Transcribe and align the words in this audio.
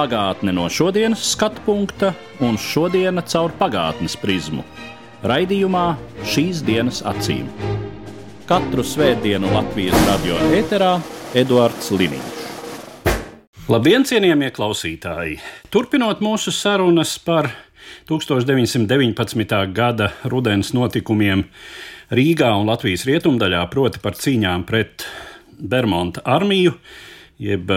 Pagātne 0.00 0.54
no 0.56 0.62
šodienas 0.72 1.20
skatu 1.34 1.60
punkta 1.66 2.14
un 2.40 2.54
šodienas 2.56 3.34
caur 3.34 3.52
pagātnes 3.58 4.14
prizmu. 4.16 4.62
Raidījumā 5.28 5.82
šīs 6.24 6.62
dienas 6.64 7.02
acīm. 7.04 7.50
Katru 8.48 8.80
svētdienu 8.80 9.52
Latvijas 9.52 10.00
radio 10.08 10.38
eterā 10.56 10.94
Eduards 11.36 11.92
Liniņš. 11.92 12.40
Labdien, 13.68 14.08
cienījamie 14.08 14.48
klausītāji! 14.56 15.36
Turpinot 15.68 16.24
mūsu 16.24 16.48
sarunas 16.48 17.18
par 17.20 17.52
1919. 18.08 19.56
gada 19.76 20.14
rudens 20.24 20.72
notikumiem 20.72 21.44
Rīgā 22.08 22.54
un 22.56 22.72
Latvijas 22.72 23.04
rietumdaļā, 23.04 23.66
proti 23.68 24.00
par 24.00 24.16
cīņām 24.16 24.64
pret 24.64 25.04
Bermuda 25.60 26.24
armiju, 26.24 26.78
jeb 27.36 27.68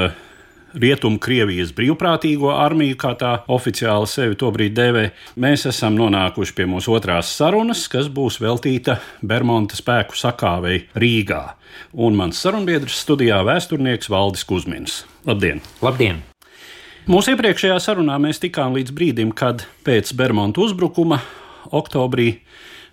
Rietumkrievijas 0.73 1.69
brīvprātīgo 1.77 2.49
armiju, 2.57 2.97
kā 2.97 3.11
tā 3.19 3.33
oficiāli 3.53 4.09
sevi 4.09 4.37
tobrīd 4.41 4.73
dēvē, 4.73 5.03
mēs 5.37 5.67
esam 5.69 5.93
nonākuši 5.99 6.55
pie 6.57 6.65
mūsu 6.69 6.95
otrās 6.97 7.29
sarunas, 7.37 7.85
kas 7.91 8.09
būs 8.09 8.39
veltīta 8.41 8.97
Bermuda 9.21 9.77
spēku 9.77 10.17
sakāvei 10.17 10.87
Rīgā. 10.97 11.43
Un 11.93 12.17
mans 12.17 12.41
sarunbiedrs 12.41 12.97
studijā 13.05 13.43
vēsturnieks 13.45 14.09
Valdis 14.09 14.45
Kusmins. 14.49 15.03
Labdien! 15.29 15.61
Labdien! 15.85 16.23
Mūsu 17.05 17.33
iepriekšējā 17.33 17.77
sarunā 17.83 18.17
mēs 18.23 18.41
tikām 18.41 18.73
līdz 18.77 18.93
brīdim, 18.97 19.33
kad 19.37 19.67
pēc 19.85 20.15
Bermuda 20.17 20.63
uzbrukuma 20.63 21.21
oktobrī 21.69 22.39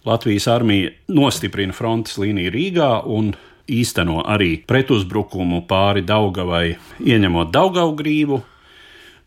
Latvijas 0.04 0.48
armija 0.52 0.92
nostiprina 1.12 1.76
frontes 1.76 2.20
līniju 2.20 2.52
Rīgā 2.52 2.90
un 3.08 3.34
īsteno 3.78 4.20
arī 4.26 4.56
pretuzbrukumu 4.66 5.62
pāri 5.70 6.02
Daugavai, 6.06 6.76
ieņemot 7.00 7.52
Daugaugrīvu. 7.54 8.40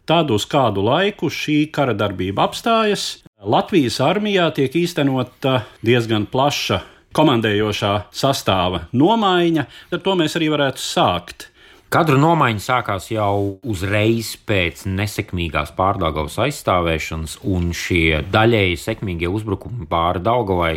Tad 0.10 0.34
uz 0.36 0.44
kādu 0.50 0.84
laiku 0.84 1.32
šī 1.32 1.70
kara 1.72 1.96
darbība 1.96 2.50
apstājas. 2.50 3.24
Latvijas 3.44 4.02
armijā 4.04 4.50
tiek 4.56 4.76
īstenota 4.84 5.62
diezgan 5.84 6.28
plaša 6.32 6.82
komandējošā 7.16 7.94
sastāva 8.16 8.88
nomaiņa, 8.96 9.66
ar 9.94 10.04
to 10.04 10.16
mēs 10.20 10.38
arī 10.40 10.52
varētu 10.54 10.84
sākt. 10.84 11.50
Kadru 11.94 12.18
nomaiņa 12.18 12.62
sākās 12.64 13.12
jau 13.14 13.60
uzreiz 13.70 14.32
pēc 14.50 14.88
nesekmīgās 14.90 15.76
pārdagavas 15.78 16.40
aizstāvēšanas, 16.42 17.36
un 17.46 17.70
šie 17.78 18.24
daļēji 18.34 18.80
sekmīgie 18.82 19.30
uzbrukumi 19.30 19.86
pāri 19.92 20.24
Daugavai 20.26 20.74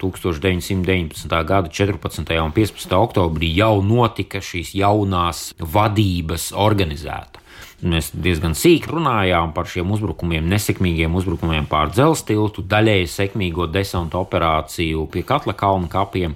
1919. 0.00 1.28
gada 1.46 1.68
14. 1.68 2.24
un 2.40 2.54
15. 2.56 2.96
oktobrī 2.96 3.52
jau 3.56 3.76
notika 3.84 4.40
šīs 4.44 4.72
jaunās 4.78 5.50
vadības 5.60 6.50
organizēta. 6.56 7.40
Mēs 7.80 8.10
diezgan 8.12 8.52
sīki 8.52 8.90
runājām 8.92 9.54
par 9.56 9.68
šiem 9.68 9.88
uzbrukumiem, 9.94 10.44
nesekmīgiem 10.52 11.14
uzbrukumiem 11.16 11.64
pār 11.68 11.88
dzelztiltu, 11.94 12.64
daļēji 12.68 13.08
sekmīgo 13.08 13.70
desanta 13.72 14.20
operāciju 14.20 15.06
pie 15.12 15.22
Katla 15.24 15.54
kalna 15.56 15.88
kapiem 15.88 16.34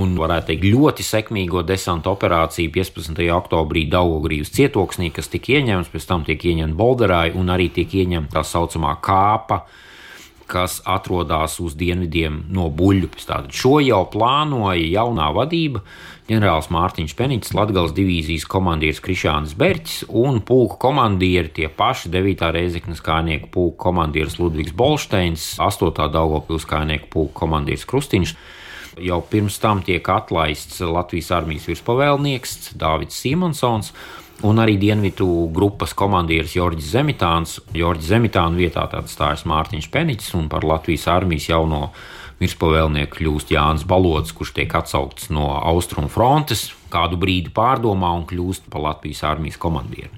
un, 0.00 0.14
varētu 0.16 0.50
teikt, 0.50 0.64
ļoti 0.72 1.04
sekmīgo 1.06 1.62
desanta 1.68 2.12
operāciju 2.12 2.72
15. 2.72 3.20
oktobrī 3.36 3.84
Daugogrības 3.92 4.52
cietoksnī, 4.56 5.10
kas 5.14 5.28
tika 5.32 5.58
ieņemts, 5.58 5.92
pēc 5.92 6.08
tam 6.08 6.24
tiek 6.24 6.48
ieņemta 6.52 6.78
Bolderāja 6.80 7.36
un 7.36 7.52
arī 7.52 7.68
tiek 7.72 7.92
ieņemta 8.02 8.38
tā 8.38 8.44
saucamā 8.46 8.96
kāpa 9.04 9.66
kas 10.46 10.78
atrodas 10.86 11.58
uz 11.62 11.74
dienvidiem 11.78 12.44
no 12.54 12.68
buļbuļs. 12.72 13.28
Tātad 13.28 13.54
šo 13.54 13.78
jau 13.84 14.04
plānoja 14.12 14.82
jaunā 14.82 15.28
vadība. 15.36 15.82
ģenerālis 16.26 16.70
Mārtiņš 16.74 17.14
Peniņš, 17.18 17.52
Latvijas 17.54 17.94
divīzijas 17.94 18.46
komandieris 18.50 19.02
Krišāns 19.02 19.54
Berķis 19.58 20.08
un 20.08 20.40
pulka 20.40 20.78
komandieri 20.86 21.52
tie 21.54 21.68
paši 21.68 22.10
9. 22.10 22.50
reizeknas 22.56 23.02
kājnieku 23.04 23.50
pulka 23.54 23.84
komandieris 23.86 24.38
Ludvigs 24.38 24.74
Bolšteins, 24.74 25.56
8. 25.62 26.10
Daugopils 26.14 26.66
kājnieku 26.66 27.10
pulka 27.12 27.44
komandieris 27.44 27.86
Krustiņš. 27.86 28.36
Jau 29.06 29.20
pirms 29.30 29.58
tam 29.60 29.82
tiek 29.84 30.06
atlaists 30.08 30.80
Latvijas 30.80 31.28
armijas 31.36 31.66
virspavēlnieks 31.68 32.72
Dāvids 32.80 33.18
Simonsons 33.20 33.92
un 34.44 34.60
arī 34.60 34.76
dienvidu 34.80 35.48
grupas 35.54 35.94
komandieris 35.96 36.56
Jorģis 36.56 36.92
Zemitāns. 36.92 37.56
Jorģis 37.76 38.10
Zemitāna 38.12 38.58
vietā 38.58 38.84
stājas 39.08 39.46
Mārtiņš 39.48 39.88
Peniķis 39.92 40.34
un 40.36 40.50
par 40.52 40.66
Latvijas 40.66 41.06
armijas 41.08 41.48
jauno 41.48 41.90
virspavēlnieku 42.40 43.16
kļūst 43.16 43.54
Jānis 43.54 43.86
Balots, 43.88 44.34
kurš 44.36 44.52
tiek 44.58 44.74
atsaukts 44.76 45.30
no 45.32 45.54
Austrumu 45.56 46.10
frontes, 46.12 46.68
kādu 46.92 47.16
brīdi 47.20 47.52
pārdomā 47.54 48.12
un 48.18 48.26
kļūst 48.28 48.68
par 48.72 48.84
Latvijas 48.90 49.24
armijas 49.24 49.56
komandieru. 49.60 50.12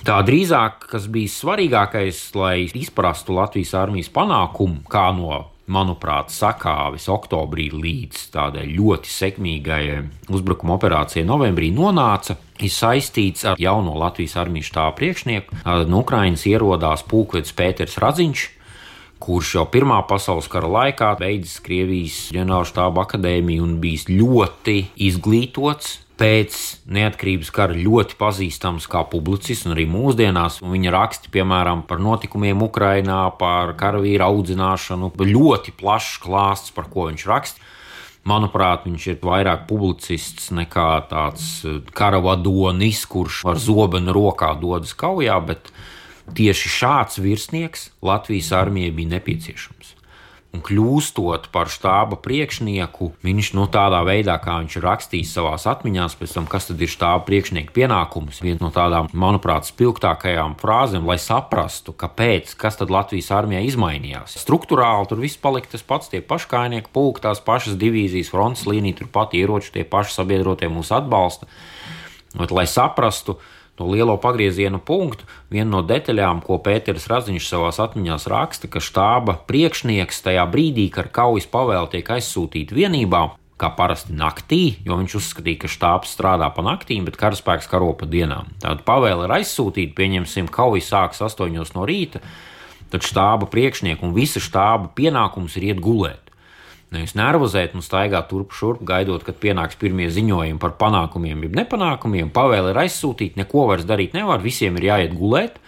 Tā 0.00 0.22
drīzāk, 0.24 0.86
kas 0.88 1.10
bija 1.12 1.28
svarīgākais, 1.28 2.22
lai 2.38 2.70
izprastu 2.72 3.34
Latvijas 3.36 3.74
armijas 3.76 4.08
panākumu, 4.14 4.80
kā 4.88 5.10
no 5.12 5.42
manuprāt, 5.70 6.32
sakāvis 6.34 7.06
oktobrī 7.12 7.68
līdz 7.72 8.26
tādai 8.34 8.66
ļoti 8.72 9.12
sekmīgai 9.12 9.82
uzbrukuma 10.32 10.76
operācijai 10.76 11.24
novembrī 11.28 11.70
nonāca, 11.74 12.36
ir 12.60 12.72
saistīts 12.74 13.46
ar 13.48 13.60
jauno 13.60 13.94
Latvijas 14.00 14.36
armijas 14.40 14.70
štābu 14.72 14.98
priekšnieku. 15.00 15.62
No 15.88 16.02
Ukrainas 16.02 16.46
ierodās 16.50 17.06
pulkvedis 17.06 17.54
Pēters 17.56 17.96
Raziņš, 18.02 18.44
kurš 19.20 19.54
jau 19.58 19.66
Pirmā 19.70 20.00
pasaules 20.08 20.48
kara 20.50 20.68
laikā 20.70 21.14
beidzis 21.20 21.60
Krievijas 21.64 22.20
ģenerālštāba 22.34 23.04
akadēmiju 23.06 23.66
un 23.66 23.74
bijis 23.82 24.08
ļoti 24.10 24.78
izglītots 25.10 25.98
pēc 26.20 26.56
neatkarības 26.92 27.50
kara 27.54 27.76
ļoti 27.76 28.16
pazīstams 28.20 28.86
kā 28.90 29.02
publicists, 29.08 29.64
un 29.66 29.74
arī 29.74 29.86
mūsdienās 29.88 30.60
viņa 30.60 30.92
raksti, 30.92 31.32
piemēram, 31.32 31.86
par 31.88 32.02
notikumiem 32.04 32.60
Ukrajinā, 32.66 33.22
par 33.40 33.72
karavīru 33.80 34.26
audzināšanu, 34.26 35.12
ļoti 35.16 35.74
plašs 35.80 36.18
klāsts, 36.20 36.74
par 36.76 36.90
ko 36.92 37.08
viņš 37.08 37.28
raksta. 37.30 37.68
Manuprāt, 38.28 38.84
viņš 38.84 39.06
ir 39.08 39.22
vairāk 39.24 39.64
publicists 39.70 40.50
nekā 40.52 40.90
tāds 41.08 41.46
eh, 41.64 41.78
karavadonis, 41.96 43.06
kurš 43.08 43.46
ar 43.54 43.62
zobenu 43.62 44.12
rokā 44.12 44.52
dodas 44.60 44.92
kaujā, 44.92 45.38
bet 45.40 45.72
tieši 46.36 46.74
šāds 46.76 47.22
virsnieks 47.24 47.88
Latvijas 48.04 48.52
armijai 48.60 48.92
bija 48.92 49.16
nepieciešams 49.16 49.96
un 50.50 50.62
kļūstot 50.66 51.46
par 51.54 51.70
štāba 51.70 52.18
priekšnieku, 52.18 53.12
viņš 53.22 53.50
no 53.54 53.64
nu, 53.64 53.70
tādā 53.70 54.00
veidā, 54.06 54.34
kā 54.42 54.56
viņš 54.62 54.76
ir 54.78 54.86
rakstījis 54.86 55.34
savā 55.36 55.52
atmiņā, 55.54 56.08
pēc 56.18 56.34
tam, 56.34 56.48
kas 56.50 56.66
tad 56.70 56.82
ir 56.82 56.90
štāba 56.90 57.22
priekšnieka 57.28 57.74
pienākums, 57.76 58.40
viena 58.42 58.64
no 58.64 58.70
tādām, 58.74 59.10
manuprāt, 59.14 59.68
spilgtākajām 59.70 60.56
frāzēm, 60.60 61.06
lai 61.06 61.20
saprastu, 61.22 61.94
kāpēc, 61.94 62.56
kas 62.58 62.80
tad 62.80 62.90
Latvijas 62.90 63.30
armijā 63.36 63.62
izmainījās. 63.68 64.40
Struktūrāli 64.42 65.10
tur 65.10 65.22
viss 65.22 65.38
palika 65.40 65.70
tas 65.76 65.86
pats, 65.86 66.10
tie 66.10 66.22
paši 66.24 66.50
kājnieki, 66.50 66.90
pulki, 66.94 67.22
tās 67.28 67.42
pašas 67.46 67.78
divīzijas, 67.78 68.32
frontes 68.34 68.66
līnija, 68.66 69.04
turpat 69.04 69.38
ieroči, 69.38 69.74
tie 69.78 69.86
paši 69.86 70.18
sabiedrotie 70.18 70.70
mūs 70.72 70.90
atbalsta. 70.96 71.46
Bet, 72.34 72.50
lai 72.54 72.66
saprastu, 72.70 73.38
to 73.80 73.88
lielo 73.88 74.18
pagrieziena 74.20 74.76
punktu, 74.76 75.24
viena 75.48 75.78
no 75.78 75.80
detaļām, 75.80 76.42
ko 76.44 76.58
Pēters 76.60 77.08
Raziņš 77.08 77.48
savā 77.48 77.72
atmiņā 77.72 78.18
raksta, 78.28 78.68
ka 78.68 78.82
štāba 78.84 79.38
priekšnieks 79.48 80.20
tajā 80.26 80.44
brīdī, 80.52 80.90
kad 80.92 81.08
kaujas 81.16 81.48
pavēle 81.48 81.88
tiek 81.94 82.12
aizsūtīta 82.12 82.76
vienībā, 82.76 83.22
kā 83.60 83.72
parasti 83.76 84.12
naktī, 84.16 84.62
jo 84.84 84.96
viņš 85.00 85.16
uzskatīja, 85.16 85.62
ka 85.64 85.72
štābs 85.72 86.12
strādā 86.12 86.48
pa 86.52 86.64
naktīm, 86.64 87.08
bet 87.08 87.16
karaspēks 87.20 87.68
karo 87.72 87.92
pa 87.96 88.08
dienām. 88.08 88.52
Tāda 88.60 88.84
pavēle 88.84 89.26
ir 89.28 89.36
aizsūtīta, 89.40 89.96
pieņemsim, 89.96 90.48
kauja 90.52 90.84
sākas 90.84 91.24
8 91.28 91.76
no 91.76 91.88
rīta, 91.88 92.20
tad 92.92 93.04
štāba 93.06 93.48
priekšnieks 93.48 94.04
un 94.04 94.16
visa 94.16 94.42
štāba 94.44 94.92
pienākums 94.96 95.56
ir 95.56 95.70
iet 95.72 95.80
gulēt. 95.84 96.29
Nevis 96.90 97.12
nervozēt 97.14 97.76
un 97.78 97.84
staigāt 97.86 98.26
turp 98.32 98.50
šurp, 98.56 98.80
gaidot, 98.82 99.22
kad 99.22 99.36
pienāks 99.38 99.78
pirmie 99.78 100.08
ziņojumi 100.10 100.58
par 100.58 100.72
panākumiem, 100.80 101.44
jeb 101.46 101.54
nepanākumiem. 101.60 102.32
Pavēle 102.34 102.72
ir 102.72 102.80
aizsūtīta, 102.82 103.38
neko 103.38 103.68
vairs 103.68 103.86
darīt 103.86 104.16
nevar, 104.16 104.42
visiem 104.42 104.78
ir 104.80 104.88
jāiet 104.88 105.14
gulēt. 105.14 105.60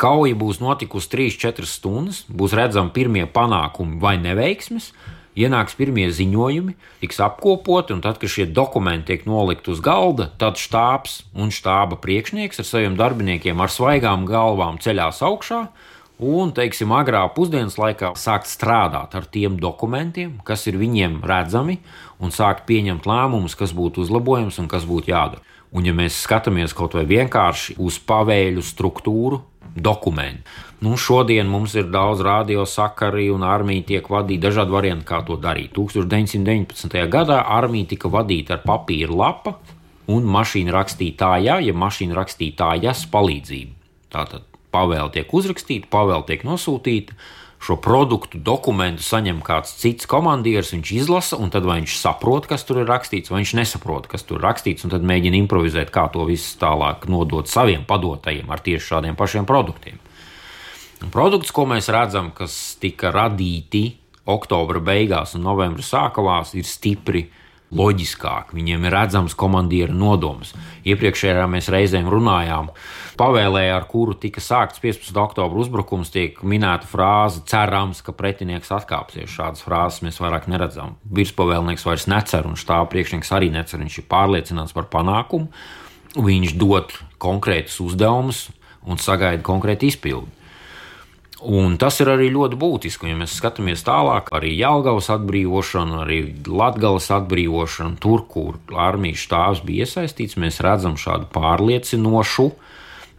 Kauja 0.00 0.36
būs 0.36 0.62
notikusi 0.64 1.12
3-4 1.12 1.68
stundas, 1.68 2.22
būs 2.28 2.56
redzami 2.56 2.92
pirmie 2.96 3.26
panākumi 3.28 4.00
vai 4.00 4.14
neveiksmes, 4.20 4.90
ienāks 5.36 5.76
pirmie 5.76 6.08
ziņojumi, 6.12 6.72
tiks 7.02 7.20
apkopoti, 7.24 7.92
un 7.92 8.00
tad, 8.04 8.16
kad 8.20 8.32
šie 8.32 8.48
dokumenti 8.48 9.12
tiek 9.12 9.26
nolikti 9.28 9.74
uz 9.74 9.82
galda, 9.84 10.30
tad 10.40 10.60
štābs 10.60 11.20
un 11.36 11.52
štāba 11.52 12.00
priekšnieks 12.00 12.64
ar 12.64 12.68
saviem 12.68 12.96
darbiniekiem 12.96 13.60
ar 13.60 13.72
svaigām 13.72 14.24
galvām 14.28 14.80
ceļās 14.80 15.20
augšā 15.24 15.66
un, 16.18 16.52
teiksim, 16.56 16.92
agrā 16.96 17.22
pusdienas 17.34 17.76
laikā 17.80 18.14
sākt 18.16 18.48
strādāt 18.50 19.16
ar 19.18 19.26
tiem 19.28 19.58
dokumentiem, 19.60 20.38
kas 20.44 20.66
ir 20.70 20.78
viņiem 20.80 21.20
redzami, 21.26 21.80
un 22.20 22.32
sākt 22.32 22.64
pieņemt 22.68 23.08
lēmumus, 23.08 23.56
kas 23.58 23.74
būtu 23.76 24.06
uzlabojams 24.06 24.60
un 24.62 24.70
kas 24.72 24.88
būtu 24.88 25.12
jādara. 25.12 25.44
Un, 25.76 25.84
ja 25.84 25.92
mēs 25.92 26.22
skatāmies 26.24 26.72
kaut 26.76 26.94
vai 26.96 27.04
vienkārši 27.08 27.76
uz 27.82 27.98
pavēļu 28.00 28.62
struktūru, 28.64 29.42
dokumentu. 29.76 30.48
Nu, 30.80 30.96
šodien 30.96 31.48
mums 31.48 31.74
ir 31.76 31.88
daudz 31.92 32.22
radiosakari, 32.24 33.28
un 33.32 33.44
armija 33.44 33.84
tiek 33.92 34.08
vadīta 34.12 34.48
dažādi 34.48 34.72
varianti, 34.72 35.06
kā 35.08 35.22
to 35.26 35.36
darīt. 35.40 35.74
1919. 35.76 36.96
gadā 37.12 37.42
armija 37.58 37.92
tika 37.92 38.12
vadīta 38.12 38.56
ar 38.56 38.64
papīra 38.64 39.12
lapa 39.12 39.56
un 40.12 40.28
mašīna 40.32 40.72
rakstītājā, 40.76 41.60
ja 41.66 41.76
mašīna 41.76 42.16
rakstītājas 42.16 43.06
palīdzību. 43.12 43.72
Tātad 44.12 44.55
pavēle 44.74 45.10
tiek 45.14 45.32
uzrakstīta, 45.34 45.90
pavēle 45.92 46.24
tiek 46.28 46.46
nosūtīta. 46.46 47.16
Šo 47.66 47.78
produktu, 47.80 48.36
dokumentu 48.44 49.00
saņem 49.00 49.38
kāds 49.42 49.72
cits 49.80 50.06
komandieris, 50.10 50.74
viņš 50.74 50.90
izlasa, 50.92 51.38
un 51.40 51.48
tad 51.50 51.64
vai 51.64 51.78
viņš 51.80 51.94
saprot, 52.02 52.44
kas 52.50 52.66
tur 52.68 52.82
ir 52.82 52.90
rakstīts, 52.90 53.32
vai 53.32 53.40
viņš 53.40 53.54
nesaprot, 53.56 54.10
kas 54.12 54.26
tur 54.28 54.38
ir 54.38 54.44
rakstīts, 54.44 54.84
un 54.84 54.92
tad 54.92 55.06
mēģina 55.08 55.40
improvizēt, 55.40 55.90
kā 55.94 56.04
to 56.12 56.26
visu 56.28 56.58
tālāk 56.60 57.08
nodot 57.10 57.48
saviem 57.48 57.86
padotajiem 57.88 58.52
ar 58.52 58.60
tieši 58.60 58.90
šādiem 58.92 59.16
pašiem 59.16 59.48
produktiem. 59.48 59.96
Un 61.00 61.12
produkts, 61.12 61.52
ko 61.52 61.64
mēs 61.68 61.88
redzam, 61.92 62.28
kas 62.36 62.76
tika 62.80 63.10
radīti 63.14 63.86
oktobra 64.28 64.80
beigās 64.82 65.34
un 65.36 65.44
novembra 65.48 65.84
sākumā, 65.84 66.42
ir 66.56 66.68
stipri 66.68 67.26
loģiskāk, 67.74 68.52
viņiem 68.54 68.84
ir 68.86 68.94
redzams 68.94 69.34
komandiera 69.38 69.94
nodoms. 69.94 70.52
Iepriekšējā 70.86 71.46
mēs 71.50 71.70
reizēm 71.72 72.06
runājām, 72.10 72.70
pavēlē, 73.18 73.64
ar 73.74 73.88
kuru 73.90 74.14
tika 74.20 74.42
sākts 74.44 74.82
15. 74.82 75.16
oktobra 75.18 75.62
uzbrukums, 75.64 76.12
tiek 76.14 76.38
minēta 76.46 76.86
frāze: 76.86 77.42
cerams, 77.48 78.04
ka 78.06 78.14
pretinieks 78.14 78.70
atkāpsies. 78.76 79.32
Šādas 79.32 79.64
frāzes 79.66 80.04
mēs 80.06 80.20
vairāk 80.22 80.46
neredzam. 80.52 80.94
Virspavēlnieks 81.10 81.86
vairs 81.88 82.06
necer, 82.12 82.46
un 82.46 82.58
štāba 82.60 82.86
priekšnieks 82.94 83.34
arī 83.34 83.50
necer. 83.54 83.82
Viņš 83.82 83.98
ir 84.02 84.08
pārliecināts 84.10 84.76
par 84.76 84.86
panākumu, 84.92 85.50
viņš 86.16 86.56
dod 86.60 86.94
konkrētus 87.18 87.80
uzdevumus 87.82 88.46
un 88.86 89.02
sagaida 89.02 89.42
konkrētu 89.42 89.90
izpildi. 89.90 90.35
Un 91.44 91.74
tas 91.76 91.98
ir 92.00 92.08
arī 92.08 92.30
ļoti 92.32 92.56
būtiski. 92.56 93.10
Ja 93.10 93.16
mēs 93.18 93.34
skatāmies 93.36 93.84
tālāk, 93.84 94.30
arī 94.32 94.54
Jālgavas 94.56 95.10
atbrīvošana, 95.12 95.98
arī 96.06 96.20
Latvijas 96.48 97.10
atbrīvošana, 97.18 97.98
tur, 98.00 98.24
kur 98.24 98.56
armijas 98.72 99.26
štāvs 99.26 99.60
bija 99.66 99.84
iesaistīts, 99.84 100.38
mēs 100.40 100.62
redzam 100.64 100.96
šādu 100.96 101.28
pārliecinošu 101.34 102.48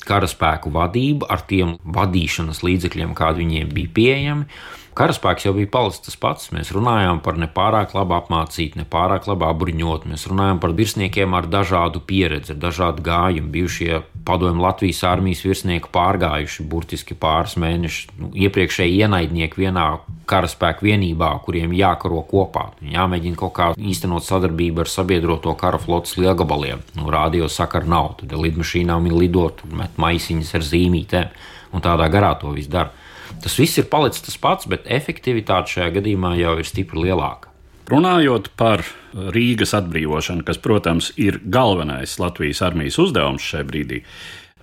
karaspēku 0.08 0.72
vadību 0.74 1.28
ar 1.30 1.44
tiem 1.46 1.76
vadīšanas 1.84 2.64
līdzekļiem, 2.66 3.14
kādi 3.18 3.44
viņiem 3.44 3.72
bija 3.76 3.94
pieejami. 3.94 4.50
Karaspēks 4.98 5.46
jau 5.46 5.52
bija 5.54 5.70
palicis 5.70 6.02
tas 6.08 6.16
pats. 6.18 6.48
Mēs 6.56 6.72
runājām 6.74 7.20
par 7.22 7.36
nepārāk 7.38 7.92
labi 7.94 8.16
apmācītu, 8.18 8.80
nepārāk 8.82 9.28
labi 9.30 9.46
apbruņotu. 9.46 10.10
Mēs 10.10 10.26
runājām 10.26 10.58
par 10.64 10.74
virsniekiem 10.80 11.36
ar 11.38 11.46
dažādu 11.54 12.02
pieredzi, 12.02 12.56
ar 12.56 12.62
dažādu 12.64 13.06
gājumu. 13.06 13.52
Bijušie 13.54 14.00
padomju 14.26 14.66
Latvijas 14.66 15.04
armijas 15.06 15.44
virsnieki 15.46 15.94
pārgājuši 15.94 16.66
burtiski 16.72 17.14
pāris 17.14 17.54
mēnešus 17.62 18.18
nu, 18.18 18.32
iepriekšēji 18.48 18.98
ienaidnieki 19.06 19.68
vienā 19.68 19.86
karaspēka 20.28 20.82
vienībā, 20.90 21.30
kuriem 21.46 21.78
jākaro 21.78 22.26
kopā. 22.26 22.72
Jāmēģina 22.82 23.38
kaut 23.38 23.54
kā 23.60 23.72
īstenot 23.78 24.26
sadarbību 24.26 24.82
ar 24.82 24.92
sabiedroto 24.92 25.54
kara 25.62 25.78
flotes 25.78 26.18
lielgabaliem. 26.18 26.82
Nu, 26.98 27.12
radio 27.14 27.46
sakara 27.46 27.86
nav, 27.86 28.16
tad 28.24 28.34
lidmašīnām 28.34 29.12
ir 29.12 29.22
lidot, 29.22 29.62
met 29.70 30.02
maisiņas 30.02 30.56
ar 30.58 30.72
zīmītēm 30.74 31.38
un 31.78 31.86
tādā 31.86 32.10
garā 32.10 32.34
to 32.42 32.58
visu 32.58 32.74
dara. 32.74 33.06
Tas 33.44 33.58
viss 33.60 33.78
ir 33.80 33.90
palicis 33.92 34.26
tas 34.26 34.40
pats, 34.42 34.70
bet 34.70 34.88
efektivitāte 34.92 35.78
šajā 35.78 35.92
gadījumā 36.00 36.34
jau 36.40 36.58
ir 36.62 36.68
stipri 36.68 37.08
lielāka. 37.08 37.52
Runājot 37.88 38.50
par 38.60 38.84
Rīgas 39.16 39.72
atbrīvošanu, 39.78 40.44
kas, 40.48 40.60
protams, 40.60 41.14
ir 41.16 41.40
galvenais 41.48 42.18
Latvijas 42.20 42.60
armijas 42.68 42.98
uzdevums 43.00 43.46
šajā 43.48 43.68
brīdī, 43.70 44.02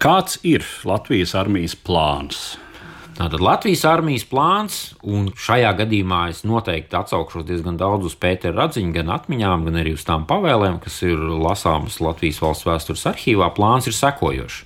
kāds 0.03 0.37
ir 0.45 0.67
Latvijas 0.85 1.33
armijas 1.41 1.79
plāns? 1.87 2.43
Tātad 3.15 3.39
Latvijas 3.39 3.85
armijas 3.87 4.25
plāns, 4.27 4.77
un 5.07 5.29
šajā 5.39 5.71
gadījumā 5.79 6.25
es 6.33 6.43
noteikti 6.45 6.99
atsaukšos 6.99 7.47
diezgan 7.47 7.79
daudz 7.79 8.11
uz 8.11 8.17
Pētera 8.19 8.65
Radziņa, 8.65 8.91
gan 8.97 9.13
atmiņām, 9.15 9.65
gan 9.69 9.79
arī 9.81 9.93
uz 9.95 10.03
tām 10.05 10.27
pavēlēm, 10.27 10.81
kas 10.83 10.99
ir 11.07 11.23
lasāmas 11.23 12.01
Latvijas 12.03 12.43
valsts 12.43 12.67
vēstures 12.67 13.07
arhīvā. 13.13 13.53
Plāns 13.55 13.87
ir 13.87 13.95
sekojošs. 13.95 14.65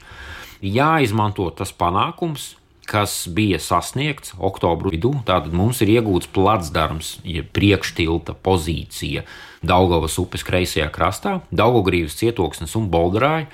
Jāizmanto 0.64 1.50
tas 1.54 1.70
panākums, 1.76 2.54
kas 2.88 3.26
bija 3.34 3.60
sasniegts 3.60 4.32
oktobra 4.38 4.92
vidū. 4.94 5.12
Tātad 5.28 5.52
mums 5.56 5.82
ir 5.84 5.92
iegūts 5.98 6.30
placdarms, 6.32 7.18
jeb 7.26 7.50
priekštilta 7.56 8.36
pozīcija 8.44 9.26
Daugavas 9.66 10.16
upes 10.22 10.44
kreisajā 10.46 10.88
krastā, 10.94 11.38
Daugogrīvas 11.50 12.16
cietoksnes 12.20 12.76
un 12.78 12.88
Bolderāja. 12.92 13.48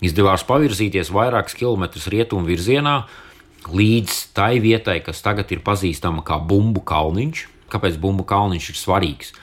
Izdevās 0.00 0.46
pavirzīties 0.48 1.10
vairākus 1.12 1.58
kilometrus 1.58 2.08
rietumu 2.08 2.48
virzienā 2.48 3.02
līdz 3.68 4.20
tai 4.36 4.54
vietai, 4.64 5.00
kas 5.04 5.20
tagad 5.20 5.50
ir 5.52 5.60
pazīstama 5.66 6.24
kā 6.24 6.40
Bumbu 6.40 6.80
kalniņš. 6.86 7.44
Kāpēc 7.70 7.98
Bumbu 8.00 8.24
kalniņš 8.26 8.70
ir 8.72 8.78
svarīgs? 8.80 9.34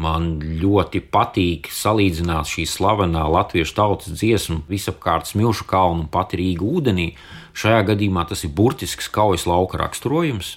Man 0.00 0.40
ļoti 0.62 1.04
patīk 1.14 1.68
salīdzināt 1.70 2.50
šī 2.50 2.64
slavenā 2.66 3.28
latviešu 3.30 3.76
tautas 3.76 4.16
dziesmu, 4.16 4.64
visapkārt 4.66 5.30
smilšu 5.30 5.68
kalnu 5.70 6.02
un 6.04 6.10
pati 6.10 6.40
Rīga 6.40 6.66
ūdenī 6.66 7.12
Šajā 7.54 7.84
gadījumā 7.92 8.26
tas 8.26 8.42
ir 8.42 8.50
burtisks 8.54 9.08
kaujas 9.14 9.46
lauka 9.46 9.78
raksturojums. 9.78 10.56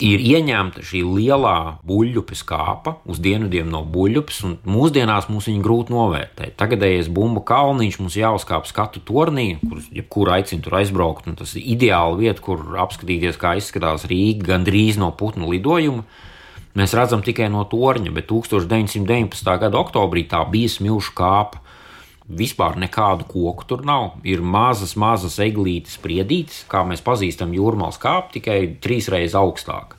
Ir 0.00 0.22
ieņemta 0.24 0.80
šī 0.80 1.02
lielā 1.04 1.56
buļbuļsaktas 1.84 2.40
kāpa 2.48 2.94
uz 3.04 3.18
dienvidiem 3.20 3.68
no 3.68 3.82
buļbuļsaktas, 3.84 4.38
un 4.48 4.54
mūsdienās 4.64 5.28
mums 5.28 5.50
viņa 5.50 5.60
grūti 5.66 5.92
novērtēt. 5.92 6.54
Tagadējais 6.56 7.10
bumbu 7.12 7.42
kalniņš 7.44 7.98
mums 8.00 8.16
jāuzkāp 8.16 8.64
skatu 8.70 9.04
tornī, 9.04 9.58
kur 9.60 9.84
jebkurā 9.92 10.38
aicina 10.40 10.64
tur 10.64 10.78
aizbraukt. 10.80 11.28
Tas 11.36 11.52
ir 11.60 11.68
ideāli 11.76 12.24
vieta, 12.24 12.40
kur 12.48 12.64
apskatīties, 12.80 13.36
kā 13.42 13.58
izskatās 13.60 14.08
Rīga 14.08 14.54
gandrīz 14.54 14.96
no 15.02 15.12
putnu 15.12 15.52
lidojuma. 15.52 16.08
Mēs 16.78 16.94
redzam 16.94 17.24
tikai 17.26 17.48
no 17.50 17.64
torņa, 17.66 18.12
bet 18.14 18.28
1919. 18.30 19.56
gada 19.62 19.80
oktobrī 19.80 20.26
tā 20.30 20.44
bija 20.50 20.70
smilšu 20.70 21.16
kāpa 21.18 21.64
Vispār 22.30 22.76
nekādu 22.78 23.26
koku 23.26 23.64
tur 23.66 23.80
nav. 23.82 24.20
Ir 24.22 24.38
mazas, 24.38 24.94
mazas 24.94 25.40
eglītes, 25.42 25.96
spriedītes, 25.98 26.62
kā 26.70 26.84
mēs 26.86 27.02
pazīstam 27.02 27.50
jūrmālas 27.56 27.98
kāpu, 27.98 28.36
tikai 28.36 28.58
trīsreiz 28.78 29.34
augstāk. 29.34 29.96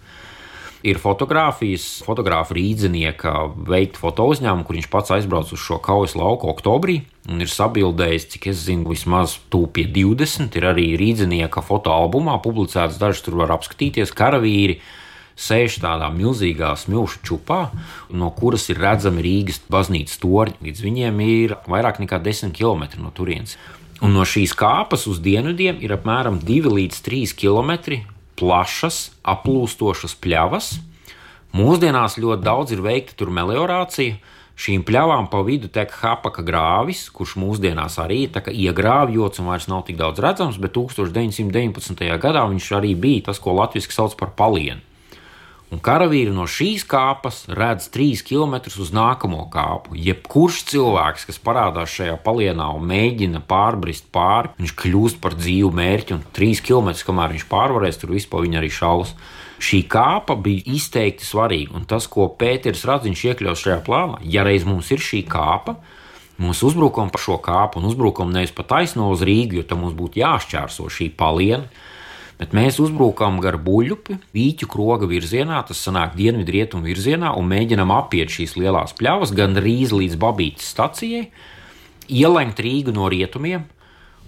Ir 0.87 0.97
fotografijas, 0.97 1.99
fotografa 2.01 2.55
rīznieka 2.57 3.33
veikta 3.67 3.99
foto 4.01 4.29
uzņēmuma, 4.31 4.63
kur 4.65 4.79
viņš 4.79 4.87
pats 4.89 5.13
aizbrauca 5.17 5.53
uz 5.53 5.61
šo 5.61 5.77
kaujas 5.83 6.15
lauku 6.17 6.49
oktobrī 6.49 7.01
un 7.29 7.43
ir 7.43 7.51
sabildējis, 7.51 8.29
cik 8.31 8.47
es 8.49 8.63
zinu, 8.63 8.87
vismaz 8.89 9.35
tūpie 9.53 9.85
20. 9.91 10.55
Ir 10.57 10.69
arī 10.71 10.87
rīznieka 10.97 11.61
fotoalbumā 11.67 12.39
publicēts, 12.41 12.97
dažs 13.01 13.21
tur 13.27 13.37
var 13.43 13.53
apskatīties 13.59 14.15
karavīri 14.17 14.79
sēž 15.39 15.79
tādā 15.83 16.09
milzīgā 16.13 16.71
smilšu 16.77 17.21
čupā, 17.25 17.61
no 18.09 18.31
kuras 18.35 18.67
ir 18.71 18.81
redzami 18.81 19.23
Rīgas 19.25 19.61
baznīcas 19.71 20.19
torņi. 20.21 20.59
Līdz 20.67 20.83
viņiem 20.85 21.21
ir 21.25 21.55
vairāk 21.69 22.01
nekā 22.03 22.21
10 22.23 22.55
km 22.57 23.01
no 23.01 23.13
turienes. 23.15 23.57
Un 24.01 24.15
no 24.17 24.25
šīs 24.25 24.55
kāpas 24.57 25.05
uz 25.09 25.21
dienvidiem 25.21 25.81
ir 25.85 25.93
apmēram 25.93 26.39
2 26.41 26.73
līdz 26.73 27.01
3 27.05 27.35
km 27.37 28.01
plašas, 28.39 29.11
aplūstošas 29.21 30.17
pļavas. 30.17 30.73
Mūsdienās 31.53 32.17
ļoti 32.17 32.45
daudz 32.47 32.73
ir 32.73 32.81
veikta 32.81 33.17
tur 33.19 33.29
meliorācija. 33.33 34.17
Šīm 34.61 34.83
pļavām 34.85 35.27
pa 35.31 35.39
vidu 35.45 35.69
tek 35.73 35.93
Hapaka 36.01 36.43
grāvis, 36.45 37.07
kurš 37.13 37.33
mūsdienās 37.41 37.95
arī 38.01 38.25
ir 38.27 38.49
iegrāvjots 38.67 39.41
un 39.41 39.49
vairs 39.49 39.65
nav 39.71 39.85
tik 39.87 39.97
daudz 39.97 40.21
redzams, 40.21 40.59
bet 40.61 40.75
1919. 40.75 42.03
gadā 42.21 42.43
viņš 42.49 42.71
arī 42.77 42.93
bija 42.93 43.29
tas, 43.31 43.41
ko 43.41 43.55
latviešu 43.57 43.95
sauc 43.95 44.17
par 44.19 44.35
palienu 44.37 44.81
un 45.71 45.79
karavīri 45.79 46.33
no 46.35 46.45
šīs 46.49 46.83
kāpas 46.89 47.45
redz 47.55 47.87
trīs 47.93 48.21
km 48.27 48.57
uz 48.67 48.91
nākamo 48.95 49.45
kāpu. 49.51 49.95
Jebkurš 49.95 50.65
cilvēks, 50.71 51.27
kas 51.29 51.39
parādās 51.43 51.93
šajā 51.95 52.17
palienā 52.25 52.67
un 52.75 52.89
mēģina 52.89 53.43
pārbrist 53.47 54.09
pāri, 54.13 54.51
viņš 54.59 54.73
kļūst 54.81 55.21
par 55.23 55.37
dzīvu 55.39 55.71
mērķi, 55.77 56.17
un 56.17 56.25
trīs 56.35 56.63
km, 56.65 56.91
kamēr 57.07 57.37
viņš 57.37 57.47
pārvarēs, 57.51 58.01
tur 58.01 58.11
vispār 58.17 58.45
viņa 58.47 58.59
arī 58.59 58.71
šaus. 58.75 59.15
Šī 59.61 59.83
kāpa 59.85 60.35
bija 60.41 60.65
izteikti 60.73 61.23
svarīga, 61.23 61.75
un 61.77 61.85
tas, 61.87 62.07
ko 62.09 62.25
Pēters 62.33 62.81
Radziņš 62.89 63.25
iekļaus 63.29 63.61
šajā 63.61 63.79
plānā, 63.85 64.17
ja 64.25 64.43
reiz 64.47 64.65
mums 64.65 64.89
ir 64.91 65.03
šī 65.05 65.21
kāpa, 65.29 65.75
mums 66.41 66.63
uzbrukam 66.65 67.13
pa 67.13 67.21
šo 67.21 67.37
kāpu 67.45 67.77
un 67.77 67.85
uzbrukam 67.91 68.33
nevis 68.33 68.51
pa 68.57 68.65
taisno 68.65 69.11
uz 69.13 69.21
Rīgu, 69.21 69.61
jo 69.61 69.67
tam 69.69 69.85
mums 69.85 69.93
būtu 69.95 70.23
jāšķērso 70.23 70.89
šī 70.89 71.11
paliena 71.13 71.69
Bet 72.41 72.55
mēs 72.57 72.79
uzbrukām 72.81 73.37
gar 73.43 73.59
buļbuļsaktu, 73.61 74.17
vīķu 74.33 74.69
kroga 74.71 75.05
virzienā, 75.09 75.59
tas 75.67 75.81
sanāk 75.85 76.15
dienvidu-rietumu 76.17 76.89
virzienā, 76.89 77.35
un 77.37 77.45
mēģinām 77.51 77.93
apiet 77.93 78.33
šīs 78.33 78.57
lielās 78.57 78.95
pļavas, 78.97 79.35
gan 79.37 79.53
drīz 79.57 79.93
līdz 79.93 80.17
Babītas 80.21 80.71
stacijai, 80.73 81.27
ielenkt 82.09 82.63
Rīgu 82.65 82.95
no 82.97 83.11
rietumiem 83.13 83.69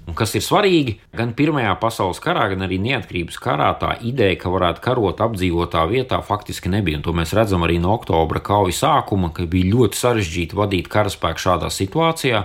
Un 0.03 0.15
kas 0.20 0.34
ir 0.36 0.43
svarīgi, 0.43 0.98
gan 1.15 1.32
Pirmajā 1.38 1.77
pasaules 1.79 2.20
karā, 2.24 2.50
gan 2.51 2.65
arī 2.65 2.75
neatkarības 2.84 3.38
karā 3.39 3.70
tā 3.79 3.93
ideja, 4.03 4.36
ka 4.41 4.51
varētu 4.51 4.84
karot 4.84 5.22
apdzīvotā 5.24 5.86
vietā, 5.88 6.20
faktiski 6.27 6.72
nebija. 6.72 7.00
Un 7.00 7.05
to 7.05 7.13
mēs 7.15 7.32
redzam 7.38 7.63
arī 7.63 7.77
no 7.79 7.93
oktobra 7.96 8.41
kaujas 8.43 8.82
sākuma, 8.84 9.32
ka 9.32 9.48
bija 9.48 9.72
ļoti 9.72 10.00
sarežģīti 10.01 10.60
vadīt 10.60 10.91
karaspēku 10.91 11.46
šādā 11.46 11.72
situācijā. 11.72 12.43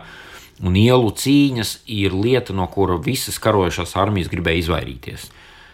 Un 0.62 0.78
ielu 0.78 1.10
cīņas 1.18 1.74
ir 1.98 2.14
lieta, 2.14 2.54
no 2.54 2.66
kura 2.70 2.98
visas 3.02 3.38
karojošās 3.42 3.96
armijas 3.98 4.30
gribēja 4.30 4.62
izvairīties. 4.62 5.26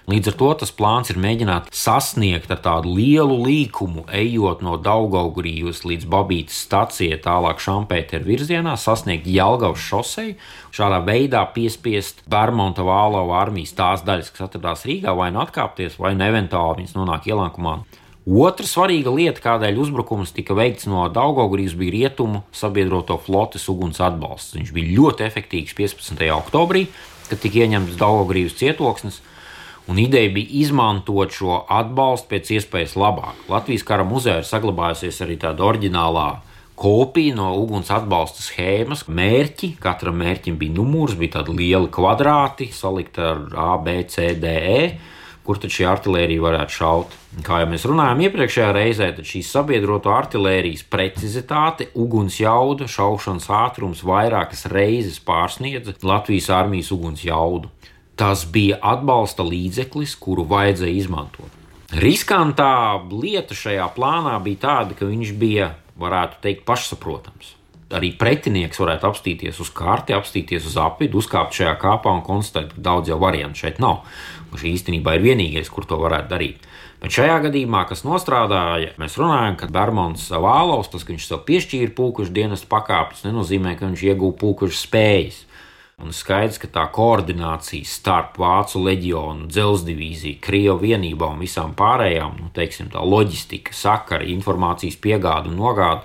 Līdz 0.04 0.28
ar 0.28 0.34
to 0.36 0.48
tas 0.60 0.72
plāns 0.76 1.08
ir 1.08 1.16
mēģināt 1.16 1.70
sasniegt 1.72 2.50
ar 2.52 2.58
tādu 2.60 2.90
lielu 2.92 3.38
līkumu, 3.40 4.02
ejot 4.12 4.60
no 4.60 4.74
Daugaugurijas 4.76 5.80
līdz 5.88 6.04
Babītas 6.12 6.58
stacijai, 6.66 7.16
tālāk 7.24 7.62
Šampēteru 7.64 8.28
virzienā, 8.28 8.74
sasniegt 8.76 9.24
Jelgavas 9.24 9.80
šoseju, 9.80 10.36
šādā 10.76 11.00
veidā 11.08 11.46
piespiest 11.56 12.20
Bermonta 12.28 12.84
Vālova 12.84 13.40
armijas 13.40 13.72
tās 13.80 14.04
daļas, 14.04 14.28
kas 14.36 14.50
atradās 14.50 14.84
Rīgā, 14.84 15.16
vai 15.16 15.30
nu 15.32 15.40
atkāpties, 15.40 15.96
vai 15.96 16.12
nu 16.18 16.28
eventuāli 16.28 16.82
viņas 16.82 16.96
nonāk 17.00 17.32
ielākumā. 17.32 17.78
Otra 18.24 18.68
svarīga 18.68 19.08
lieta, 19.08 19.40
kādēļ 19.40 19.80
uzbrukums 19.88 20.36
tika 20.36 20.52
veikts 20.56 20.84
no 20.88 21.08
Daugaugrijas, 21.12 21.72
bija 21.80 21.96
rietumu 21.96 22.44
sabiedroto 22.52 23.16
flotes 23.24 23.70
uguns 23.72 24.04
atbalsts. 24.04 24.52
Viņš 24.56 24.76
bija 24.76 25.00
ļoti 25.00 25.24
efektīvs 25.32 25.76
15. 25.76 26.28
oktobrī, 26.32 26.90
kad 27.30 27.40
tika 27.40 27.64
ieņemts 27.64 27.96
Daugaugrijas 28.00 28.60
cietoksnis. 28.60 29.24
Un 29.86 29.98
ideja 30.00 30.30
bija 30.32 30.48
izmantot 30.64 31.34
šo 31.36 31.58
atbalstu 31.68 32.30
pēc 32.30 32.54
iespējas 32.56 32.94
labāk. 32.96 33.36
Latvijas 33.52 33.84
kara 33.84 34.06
muzejā 34.08 34.38
ir 34.40 34.46
saglabājusies 34.48 35.20
arī 35.26 35.36
tāda 35.42 35.66
oriģinālā 35.66 36.28
kopija 36.74 37.34
no 37.36 37.50
uguns 37.60 37.90
atbalsta 37.92 38.40
schēmas. 38.42 39.04
Mērķi, 39.12 39.74
katram 39.82 40.16
mērķim 40.22 40.56
bija 40.60 40.74
numurs, 40.78 41.18
bija 41.20 41.38
tādi 41.38 41.58
lieli 41.60 41.92
kvadrāti, 41.92 42.70
salikti 42.72 43.20
ar 43.28 43.44
A, 43.52 43.74
B, 43.76 43.98
C, 44.08 44.32
D, 44.40 44.54
E, 44.72 44.80
kur 45.44 45.60
tad 45.60 45.74
šī 45.76 45.84
artērija 45.90 46.40
varētu 46.40 46.78
šaut. 46.78 47.14
Kā 47.44 47.60
jau 47.60 47.68
mēs 47.68 47.84
runājām 47.84 48.24
iepriekšējā 48.24 48.72
reizē, 48.72 49.12
tad 49.18 49.28
šīs 49.28 49.52
sabiedroto 49.52 50.16
artērijas 50.16 50.86
precizitāte, 50.88 51.90
uguns 51.92 52.40
jauda, 52.40 52.88
šaušanas 52.88 53.52
ātrums 53.52 54.00
vairākas 54.06 54.64
reizes 54.72 55.20
pārsniedza 55.20 55.92
Latvijas 56.00 56.48
armijas 56.56 56.94
uguns 56.96 57.28
jaudu 57.28 57.68
tas 58.16 58.44
bija 58.50 58.78
atbalsta 58.82 59.46
līdzeklis, 59.46 60.14
kuru 60.20 60.46
vajadzēja 60.50 61.00
izmantot. 61.02 61.60
Riskantā 61.94 62.98
lieta 63.10 63.54
šajā 63.54 63.86
plānā 63.94 64.38
bija 64.42 64.62
tāda, 64.66 64.96
ka 64.98 65.06
viņš 65.06 65.34
bija, 65.38 65.74
varētu 66.00 66.40
teikt, 66.42 66.64
pašsaprotams. 66.66 67.54
Arī 67.94 68.10
pretinieks 68.18 68.80
varētu 68.80 69.06
apstīties 69.06 69.60
uz 69.62 69.68
karti, 69.70 70.14
apstīties 70.16 70.64
uz 70.66 70.78
apvidu, 70.80 71.20
uzkāpt 71.20 71.54
šajā 71.54 71.74
kāpā 71.78 72.14
un 72.16 72.24
konstatēt, 72.26 72.72
ka 72.74 72.82
daudz 72.88 73.12
jau 73.12 73.20
variantu 73.22 73.62
šeit 73.62 73.78
nav. 73.82 74.02
Un 74.50 74.58
šī 74.58 74.72
īstenībā 74.74 75.14
ir 75.14 75.26
vienīgais, 75.28 75.70
kur 75.70 75.86
to 75.86 76.00
varētu 76.00 76.32
darīt. 76.32 76.66
Bet 77.04 77.12
šajā 77.12 77.36
gadījumā, 77.44 77.84
kas 77.86 78.02
nostrādāja, 78.06 78.94
mēs 78.98 79.18
runājam, 79.20 79.58
ka 79.60 79.68
Bermons 79.70 80.24
Vālaus, 80.32 80.88
tas, 80.90 81.04
ka 81.04 81.12
viņš 81.12 81.26
sev 81.28 81.42
piešķīra 81.46 81.92
pūkušu 81.94 82.32
dienas 82.34 82.64
pakāpes, 82.66 83.26
nenozīmē, 83.26 83.74
ka 83.76 83.90
viņš 83.90 84.04
iegūta 84.08 84.40
pūkušu 84.40 84.78
spējas. 84.80 85.42
Un 86.02 86.10
skaidrs, 86.10 86.58
ka 86.58 86.66
tā 86.74 86.82
koordinācija 86.90 87.86
starp 87.86 88.38
Vācu 88.42 88.80
leģionu, 88.82 89.46
dzelzceļa 89.46 90.32
Krievu 90.42 90.80
vienībām 90.82 91.36
un 91.36 91.44
visām 91.44 91.74
pārējām, 91.78 92.40
nu, 92.42 92.48
teiksim, 92.54 92.88
tā 92.90 93.02
loģistika, 93.06 93.70
sakari, 93.70 94.32
informācijas 94.34 94.98
piegāde 94.98 95.52
un 95.52 95.60
nogāde 95.60 96.02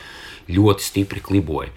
ļoti 0.53 0.85
stipri 0.85 1.23
kliboja. 1.25 1.73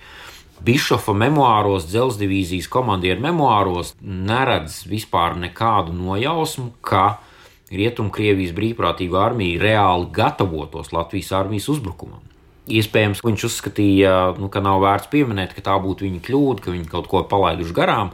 Bišofa 0.62 1.14
memoāros, 1.16 1.88
dzelzceļa 1.88 2.20
divīzijas 2.26 2.68
komandieru 2.70 3.24
memoāros 3.24 3.94
neredz 4.02 4.82
vispār 4.86 5.38
nekādu 5.40 5.96
nojausmu, 5.96 6.68
ka 6.84 7.16
Rietumkrievijas 7.72 8.52
brīvprātīgo 8.52 9.16
armiju 9.16 9.62
reāli 9.62 10.10
gatavotos 10.12 10.92
Latvijas 10.92 11.32
armijas 11.40 11.70
uzbrukumam. 11.72 12.31
Iespējams, 12.70 13.24
viņš 13.26 13.44
uzskatīja, 13.48 14.12
nu, 14.38 14.46
ka 14.52 14.62
nav 14.62 14.84
vērts 14.84 15.10
pieminēt, 15.10 15.54
ka 15.56 15.64
tā 15.66 15.74
būtu 15.82 16.06
viņa 16.06 16.20
kļūda, 16.22 16.62
ka 16.62 16.74
viņi 16.74 16.86
kaut 16.92 17.08
ko 17.10 17.24
palaiduši 17.26 17.74
garām, 17.74 18.12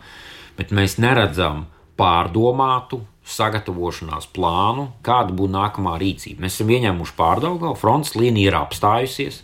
bet 0.57 0.73
mēs 0.73 0.97
neredzam 1.03 1.67
pārdomātu 2.01 3.03
sagatavošanās 3.29 4.31
plānu, 4.33 4.89
kāda 5.05 5.35
būs 5.37 5.53
nākamā 5.53 5.99
rīcība. 6.01 6.47
Mēs 6.47 6.57
esam 6.57 6.73
ieņēmuši 6.73 7.17
pārdaugā, 7.19 7.75
frontes 7.77 8.17
līnija 8.17 8.53
ir 8.53 8.57
apstājusies. 8.63 9.43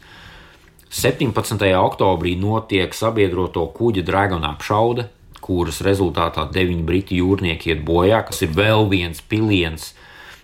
17. 0.95 1.67
oktobrī 1.77 2.33
notiek 2.39 2.95
sabiedroto 2.95 3.67
kuģa 3.77 4.07
Dragona 4.07 4.55
apšaude, 4.55 5.09
kuras 5.45 5.83
rezultātā 5.85 6.47
deviņi 6.55 6.87
briti 6.87 7.21
jūrnieki 7.21 7.75
iet 7.75 7.85
bojā, 7.85 8.23
kas 8.25 8.41
ir 8.47 8.55
vēl 8.57 8.89
viens 8.89 9.21
piliens 9.21 9.91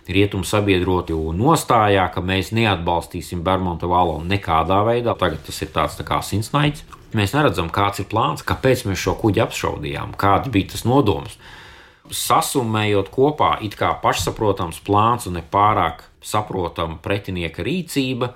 rietumu 0.09 0.47
sabiedroti 0.47 1.15
nostājā, 1.37 2.07
ka 2.13 2.23
mēs 2.25 2.51
neatbalstīsim 2.55 3.43
Bermuda 3.45 3.89
valonu 3.89 4.25
nekādā 4.29 4.81
veidā. 4.87 5.15
Tagad 5.17 5.43
tas 5.45 5.61
ir 5.61 5.71
tāds 5.73 5.97
tā 5.99 6.05
kā 6.07 6.21
sinsnaids. 6.25 6.85
Mēs 7.17 7.33
neredzam, 7.35 7.67
kāds 7.73 7.99
ir 7.99 8.07
plāns, 8.11 8.43
kāpēc 8.47 8.85
mēs 8.87 9.01
šo 9.01 9.17
kuģi 9.19 9.43
apšaudījām, 9.43 10.15
kāds 10.19 10.51
bija 10.51 10.71
tas 10.73 10.85
nodoms. 10.87 11.35
Sasumējot 12.11 13.11
kopā, 13.11 13.57
it 13.63 13.75
kā 13.79 13.91
pašsaprotams 14.03 14.79
plāns 14.87 15.27
un 15.27 15.37
ne 15.39 15.43
pārāk 15.43 16.05
saprotama 16.23 16.97
pretinieka 17.03 17.63
rīcība, 17.67 18.31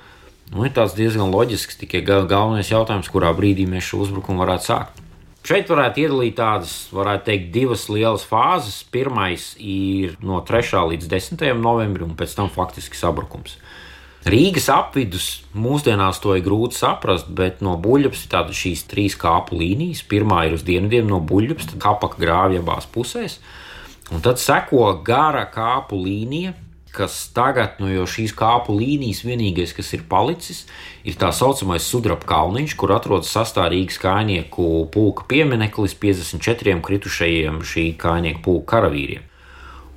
nu, 0.52 0.68
ir 0.68 0.76
diezgan 0.76 1.32
loģisks. 1.32 1.80
Tikai 1.82 2.04
galvenais 2.04 2.72
jautājums, 2.72 3.10
kurā 3.12 3.32
brīdī 3.36 3.68
mēs 3.70 3.88
šo 3.88 4.04
uzbrukumu 4.06 4.44
varētu 4.44 4.72
sākt. 4.72 5.05
Šeit 5.46 5.70
varētu 5.70 6.02
iedalīt 6.02 6.40
tādas, 6.40 6.72
varētu 6.90 7.28
teikt, 7.28 7.52
divas 7.54 7.84
lielas 7.94 8.24
fāzes. 8.26 8.80
Pirmais 8.90 9.52
ir 9.62 10.16
no 10.26 10.40
3. 10.42 10.80
līdz 10.90 11.10
10. 11.12 11.44
novembrim, 11.62 12.10
un 12.10 12.18
pēc 12.18 12.34
tam 12.34 12.50
faktiski 12.50 12.98
sabrukums. 12.98 13.60
Rīgas 14.26 14.72
apvidus 14.74 15.28
mūsdienās 15.54 16.18
to 16.24 16.34
ir 16.34 16.42
grūti 16.48 16.80
saprast, 16.80 17.30
bet 17.30 17.62
no 17.62 17.76
buļbuļs 17.78 18.24
ir 18.26 18.32
tādas 18.32 18.58
šīs 18.58 18.88
trīs 18.90 19.14
kāpu 19.22 19.60
līnijas. 19.60 20.02
Pirmā 20.10 20.48
ir 20.48 20.56
uz 20.58 20.66
dienvidiem 20.66 21.06
no 21.12 21.20
buļbuļs, 21.22 21.76
tad 21.76 21.86
apakā 21.94 22.24
grāvja 22.24 22.64
abās 22.64 22.90
pusēs, 22.90 23.38
un 24.10 24.26
tad 24.26 24.42
seko 24.42 24.88
gara 25.06 25.46
kāpu 25.54 26.02
līnija, 26.02 26.56
kas 26.96 27.18
tagad, 27.36 27.78
nu, 27.84 27.90
jo 27.92 28.08
šīs 28.10 28.34
kāpu 28.38 28.76
līnijas 28.80 29.22
vienīgais, 29.28 29.76
kas 29.76 29.92
ir 29.98 30.08
palicis, 30.10 30.64
ir 31.04 31.20
tā 31.20 31.30
saucamais 31.36 31.86
sudraba 31.86 32.28
kalniņš, 32.30 32.76
kur 32.80 32.96
atrodas 32.96 33.34
sastārīgs 33.36 34.00
kainieku 34.02 34.88
pulka 34.96 35.28
piemineklis 35.30 35.98
54 36.02 36.82
kritušajiem 36.86 37.62
šī 37.62 37.88
kainieku 38.02 38.46
pulka 38.48 38.78
karavīriem. 38.78 39.32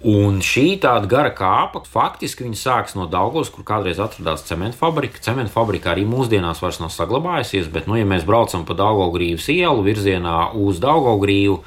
Un 0.06 0.36
šī 0.38 0.76
tāda 0.78 1.08
gara 1.10 1.30
kāpa 1.34 1.80
faktiski 1.82 2.46
sākas 2.54 2.94
no 2.94 3.08
Daugos, 3.10 3.48
kur 3.50 3.64
kādreiz 3.66 3.98
atradās 3.98 4.44
cementu 4.46 4.78
fabrika. 4.78 5.18
Cementu 5.18 5.50
fabrika 5.50 5.90
arī 5.90 6.04
mūsdienās 6.06 6.62
vairs 6.62 6.78
nav 6.78 6.92
saglabājusies, 6.94 7.66
bet, 7.74 7.88
nu, 7.90 7.96
ja 7.98 8.06
mēs 8.06 8.22
braucam 8.22 8.62
pa 8.62 8.76
Daugogrīvas 8.78 9.48
ielu 9.50 9.82
virzienā 9.82 10.52
uz 10.54 10.78
Daugogrīvu, 10.78 11.58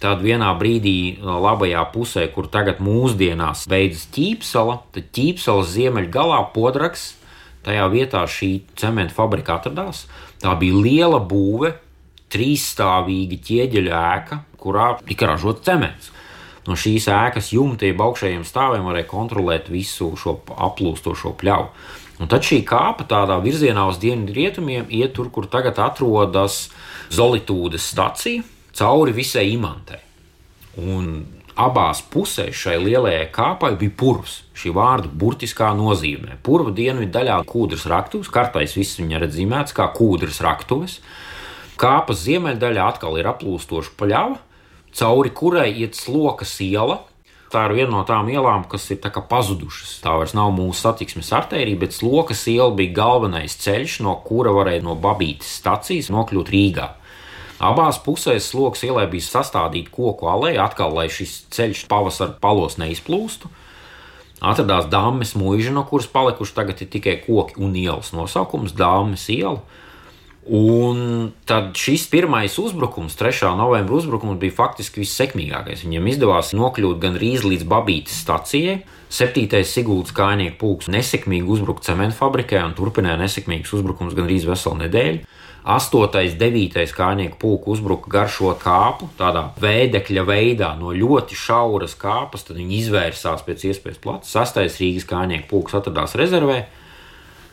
Tad 0.00 0.22
vienā 0.24 0.48
brīdī, 0.56 1.20
labajā 1.20 1.82
pusē, 1.92 2.24
kur 2.32 2.46
tagad 2.48 2.78
mūsdienās 2.80 3.66
beidzas 3.68 4.06
ķīpsala, 4.14 4.78
tad 4.96 5.10
ķīpsalas 5.12 5.74
ziemeļgalā 5.74 6.38
podraks, 6.54 7.02
tajā 7.66 7.84
vietā 7.92 8.22
šī 8.24 8.48
cementa 8.80 9.12
fabrika 9.12 9.58
atradās. 9.58 10.06
Tā 10.40 10.54
bija 10.56 10.78
liela 10.80 11.18
būve, 11.20 11.74
trīsstāvīga 12.32 13.36
ķieģeļa 13.44 13.98
ēka, 14.14 14.38
kurā 14.60 14.94
tika 15.04 15.28
ražots 15.28 15.66
cements. 15.66 16.08
No 16.64 16.76
šīs 16.80 17.08
ēkas 17.12 17.50
jumtiem 17.52 18.00
augšējiem 18.00 18.46
stāviem 18.48 18.86
varēja 18.88 19.08
kontrolēt 19.10 19.68
visu 19.72 20.14
šo 20.20 20.38
aplūstošo 20.68 21.34
pļauju. 21.40 21.68
Un 22.20 22.28
tad 22.28 22.44
šī 22.44 22.62
kāpa 22.68 23.04
tādā 23.08 23.36
virzienā 23.40 23.84
uz 23.88 24.00
dienvidu 24.00 24.36
rietumiem 24.36 24.88
iet 24.92 25.12
tur, 25.16 25.28
kur 25.32 25.48
tagad 25.48 25.80
atrodas 25.80 26.66
Zolītūdas 27.12 27.84
stacija 27.92 28.44
cauri 28.76 29.14
visai 29.16 29.50
imantei. 29.54 30.00
Un 30.80 31.24
abās 31.60 32.00
pusēs 32.12 32.56
šai 32.56 32.76
lielajai 32.80 33.26
kāpai 33.34 33.74
bija 33.80 33.96
purvs. 34.02 34.40
Šī 34.56 34.72
vārda 34.76 35.10
burtiskā 35.22 35.70
nozīmē. 35.76 36.38
Purva 36.44 36.72
dienvidu 36.76 37.12
daļā 37.16 37.40
kūdras 37.48 37.86
raktuves, 37.90 38.30
kartais 38.32 38.76
viss 38.76 39.00
viņa 39.00 39.22
redz 39.24 39.38
zīmēts 39.38 39.76
kā 39.76 39.88
kūdras 39.96 40.40
raktuves. 40.44 41.00
Kāpas 41.80 42.26
ziemeļdaļā 42.26 42.88
atkal 42.92 43.16
ir 43.16 43.28
aplūstoša 43.30 43.94
paļava, 43.96 44.36
cauri 44.96 45.32
kurai 45.32 45.70
iet 45.72 45.96
sloka 45.96 46.44
iela. 46.60 47.00
Tā 47.50 47.64
ir 47.66 47.72
viena 47.80 47.90
no 47.90 48.04
tām 48.06 48.28
ielām, 48.30 48.62
kas 48.70 48.84
ir 48.94 49.00
pazudušas. 49.00 49.96
Tā 50.04 50.12
vairs 50.20 50.36
nav 50.38 50.52
mūsu 50.54 50.84
satiksmes 50.84 51.32
artērija, 51.34 51.80
bet 51.80 51.96
slokas 51.96 52.46
iela 52.46 52.70
bija 52.70 52.94
galvenais 52.94 53.56
ceļš, 53.58 54.02
no 54.06 54.14
kura 54.22 54.52
varēja 54.54 54.84
no 54.86 54.94
Babītas 54.94 55.50
stacijas 55.58 56.12
nokļūt 56.14 56.52
Rīgā. 56.52 56.86
Abās 57.60 57.98
pusēs 58.00 58.46
sloks 58.48 58.86
ielai 58.88 59.04
bija 59.12 59.26
sastādīta 59.26 59.92
koku 59.92 60.30
aleja, 60.32 60.64
atkal, 60.64 60.94
lai 60.96 61.10
šis 61.12 61.42
ceļš 61.52 61.84
pavasarī 61.90 62.38
palos 62.40 62.78
neizplūstu. 62.80 63.50
Atradās 64.40 64.86
dāmas 64.88 65.34
mūža, 65.36 65.74
no 65.76 65.84
kuras 65.84 66.08
palikuši 66.08 66.56
tagad 66.56 66.80
tikai 66.80 67.18
koki 67.26 67.60
un 67.60 67.76
ielas 67.76 68.14
nosaukums- 68.16 68.72
dāmas 68.84 69.28
iela. 69.28 69.60
Un 70.48 71.32
tad 71.44 71.76
šis 71.76 72.06
pirmais 72.08 72.56
uzbrukums, 72.58 73.12
3. 73.14 73.52
novembra 73.54 73.94
uzbrukums, 73.94 74.38
bija 74.40 74.56
faktiski 74.56 75.04
vissekmīgākais. 75.04 75.84
Viņam 75.84 76.08
izdevās 76.08 76.54
nokļūt 76.56 76.98
gandrīz 76.98 77.44
līdz 77.44 77.68
Babītas 77.68 78.16
stacijai. 78.24 78.80
7. 79.10 79.62
Sigūdas 79.66 80.14
kājnieku 80.16 80.56
pulks 80.58 80.88
nesekmīgi 80.88 81.44
uzbruka 81.44 81.82
cementu 81.82 82.16
fabrikai 82.16 82.64
un 82.64 82.74
turpināja 82.74 83.18
nesekmīgus 83.20 83.74
uzbrukumus 83.76 84.16
gandrīz 84.16 84.48
veselu 84.48 84.80
nedēļu. 84.86 85.20
8. 85.64 85.94
un 86.00 86.38
9. 86.40 86.84
kājnieku 86.96 87.36
pulku 87.40 87.74
uzbruka 87.74 88.08
gar 88.10 88.30
šo 88.32 88.54
kāpu, 88.60 89.10
tādā 89.18 89.50
veidekļa 89.60 90.24
veidā, 90.24 90.70
no 90.80 90.94
ļoti 90.96 91.36
šauras 91.36 91.96
kāpas, 92.00 92.46
tad 92.48 92.56
viņi 92.60 92.78
izvērsās 92.80 93.44
pēc 93.44 93.66
iespējas 93.68 94.00
plaši. 94.00 94.30
6. 94.32 94.62
Rīgas 94.80 95.08
kājnieku 95.10 95.50
pulks 95.50 95.76
atradās 95.76 96.16
rezervē 96.16 96.62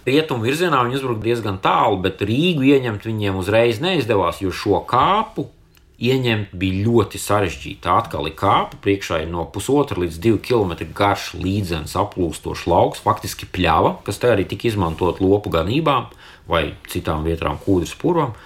rietumu 0.08 0.48
virzienā 0.48 0.80
viņi 0.86 1.02
uzbruka 1.02 1.26
diezgan 1.26 1.60
tālu, 1.64 2.00
bet 2.04 2.24
Rīgu 2.24 2.66
ieņemt 2.72 3.08
viņiem 3.08 3.40
uzreiz 3.42 3.82
neizdevās, 3.84 4.40
jo 4.44 4.54
šo 4.56 4.82
kāpu 4.88 5.50
ieņemt 5.98 6.54
bija 6.58 6.84
ļoti 6.86 7.20
sarežģīti. 7.22 7.82
Tā 7.86 7.98
atkal 8.04 8.30
ir 8.30 8.36
kāpa, 8.38 8.78
priekšā 8.84 9.24
ir 9.24 9.32
no 9.32 9.48
pusotra 9.54 9.98
līdz 10.04 10.20
divu 10.22 10.42
kilometru 10.44 10.90
garš 10.98 11.32
līdzens 11.42 11.98
aplūstošs 11.98 12.68
lauks, 12.70 13.02
faktiski 13.06 13.50
pļava, 13.50 13.98
kas 14.06 14.22
te 14.22 14.30
arī 14.30 14.46
tika 14.50 14.70
izmantot 14.70 15.22
lopu 15.24 15.54
ganībām 15.54 16.12
vai 16.48 16.70
citām 16.92 17.26
vietām 17.28 17.58
kūdras 17.64 17.96
purvam. 18.00 18.38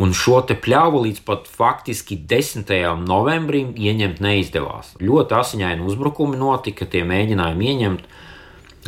Un 0.00 0.14
šo 0.14 0.38
te 0.46 0.54
pļāvu 0.54 1.02
līdz 1.04 1.24
pat 1.26 1.48
faktiski 1.50 2.16
10. 2.30 2.70
novembrim 3.02 3.74
ieņemt 3.74 4.22
neizdevās. 4.22 4.94
Ļoti 5.02 5.34
asiņaini 5.36 5.84
uzbrukumi 5.84 6.38
notika, 6.38 6.86
tie 6.86 7.02
mēģinājumi 7.08 7.70
ieņemt 7.72 8.04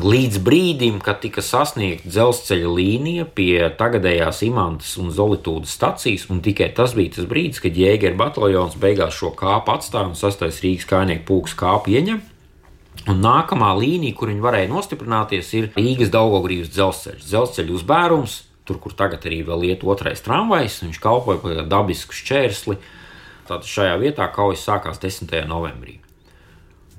Līdz 0.00 0.38
brīdim, 0.40 1.02
kad 1.04 1.18
tika 1.20 1.42
sasniegta 1.44 2.08
dzelzceļa 2.08 2.68
līnija 2.78 3.26
pie 3.36 3.58
tagadējās 3.76 4.38
Imantas 4.46 4.94
un 4.96 5.10
Zolītūdas 5.12 5.74
stacijas, 5.76 6.24
un 6.32 6.38
tikai 6.40 6.70
tas 6.72 6.94
bija 6.96 7.18
tas 7.18 7.26
brīdis, 7.28 7.60
kad 7.60 7.76
Jēgera 7.76 8.16
bataljons 8.16 8.78
beigās 8.80 9.18
šo 9.18 9.34
kāpu 9.36 9.74
atstāja 9.74 10.08
un 10.08 10.16
sastais 10.16 10.62
Rīgas 10.64 10.88
kājnieku 10.88 11.26
pūks 11.28 11.52
kāpu 11.60 11.92
ieņem. 11.92 12.22
Un 13.12 13.20
nākamā 13.20 13.68
līnija, 13.76 14.16
kur 14.16 14.32
viņi 14.32 14.44
varēja 14.46 14.70
nostiprināties, 14.72 15.52
ir 15.60 15.68
Rīgas 15.76 16.12
Daugogrības 16.14 16.72
dzelzceļš. 16.72 17.26
Dzelzceļa 17.28 17.76
uzbērums, 17.76 18.38
tur, 18.64 18.80
kur 18.80 18.96
tagad 18.96 19.26
arī 19.28 19.42
vēl 19.44 19.66
iet 19.74 19.84
otrais 19.84 20.24
tramvajs, 20.24 20.82
viņš 20.86 21.02
kalpoja 21.04 21.42
par 21.44 21.66
dabisku 21.68 22.16
šķērsli. 22.16 22.78
Tātad 23.44 23.68
šajā 23.68 24.00
vietā 24.00 24.32
kaujas 24.32 24.64
sākās 24.64 25.02
10. 25.04 25.36
novembrī. 25.52 26.01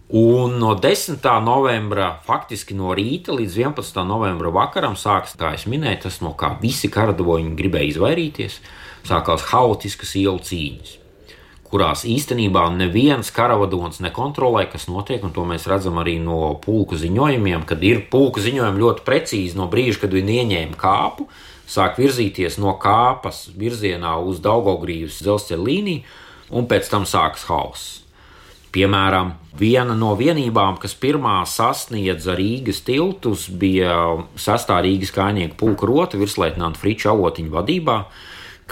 Un 0.10 0.60
no 0.60 0.76
10. 0.76 1.24
novembra, 1.42 2.10
faktiski 2.28 2.76
no 2.76 2.92
rīta 2.92 3.32
līdz 3.32 3.54
11. 3.56 4.02
novembra 4.04 4.52
vakaram, 4.52 4.98
sākas, 5.00 5.32
kā 5.40 5.54
jau 5.56 5.72
minēju, 5.72 6.02
tas 6.04 6.20
no 6.20 6.34
kā 6.36 6.50
visi 6.60 6.90
karadavoņi 6.92 7.56
gribēja 7.56 7.94
izvairīties. 7.94 8.58
Sākās 9.08 9.48
haotiskas 9.48 10.12
ielu 10.20 10.44
cīņas, 10.44 10.92
kurās 11.72 12.04
īstenībā 12.04 12.66
neviens 12.76 13.32
karavadons 13.32 14.04
nekontrolē, 14.04 14.68
kas 14.76 14.90
notiek, 14.92 15.24
un 15.24 15.32
to 15.32 15.48
mēs 15.48 15.70
redzam 15.72 15.98
arī 16.04 16.18
no 16.20 16.52
pulku 16.60 17.00
ziņojumiem, 17.00 17.64
kad 17.64 17.84
ir 17.84 18.04
pulku 18.12 18.44
ziņojumi 18.44 18.84
ļoti 18.84 19.08
precīzi 19.08 19.60
no 19.60 19.72
brīža, 19.72 20.04
kad 20.04 20.20
viņi 20.20 20.40
ieņēma 20.44 20.80
kāpu, 20.84 21.32
sāk 21.64 21.98
virzīties 22.04 22.60
no 22.60 22.76
kāpas 22.76 23.48
virzienā 23.56 24.18
uz 24.20 24.44
Daugogrības 24.44 25.24
dzelzceļa 25.24 25.68
līniju, 25.72 26.08
un 26.52 26.68
pēc 26.68 26.92
tam 26.92 27.08
sākas 27.08 27.48
hauss. 27.48 28.03
Piemēram, 28.74 29.36
viena 29.54 29.94
no 29.94 30.16
vienībām, 30.18 30.80
kas 30.82 30.96
pirmā 30.98 31.44
sasniedza 31.46 32.34
Rīgas 32.34 32.82
tiltus, 32.88 33.46
bija 33.48 33.98
sastā 34.34 34.80
Rīgas 34.82 35.14
kājnieku 35.14 35.60
pulka 35.60 35.90
rota 35.90 36.18
virsleitnanta 36.18 36.82
Friča 36.82 37.12
avotiņa 37.12 37.54
vadībā, 37.54 37.98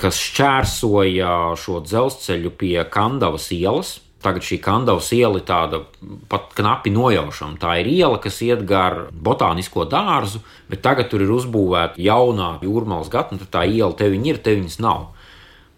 kas 0.02 0.18
šķērsoja 0.18 1.36
šo 1.62 1.84
dzelzceļu 1.86 2.54
pie 2.58 2.80
Kandavas 2.90 3.52
ielas. 3.54 4.00
Tagad 4.22 4.46
šī 4.46 4.60
Kandavas 4.62 5.08
iela 5.18 5.40
ir 5.40 5.46
tāda 5.46 5.84
pat 6.30 6.52
knapi 6.58 6.94
nojaušama. 6.94 7.58
Tā 7.62 7.78
ir 7.82 7.90
iela, 7.90 8.20
kas 8.22 8.38
iet 8.46 8.62
gar 8.70 9.08
botānisko 9.14 9.86
dārzu, 9.90 10.44
bet 10.70 10.82
tagad 10.86 11.10
tur 11.14 11.26
ir 11.26 11.34
uzbūvēta 11.34 12.02
jaunā 12.02 12.56
jūrmālas 12.62 13.10
gatava. 13.14 13.42
Tad 13.42 13.54
tā 13.54 13.66
iela 13.70 13.94
te 13.98 14.10
viņa 14.14 14.34
ir, 14.34 14.42
te 14.46 14.54
viņas 14.58 14.78
nav. 14.82 15.10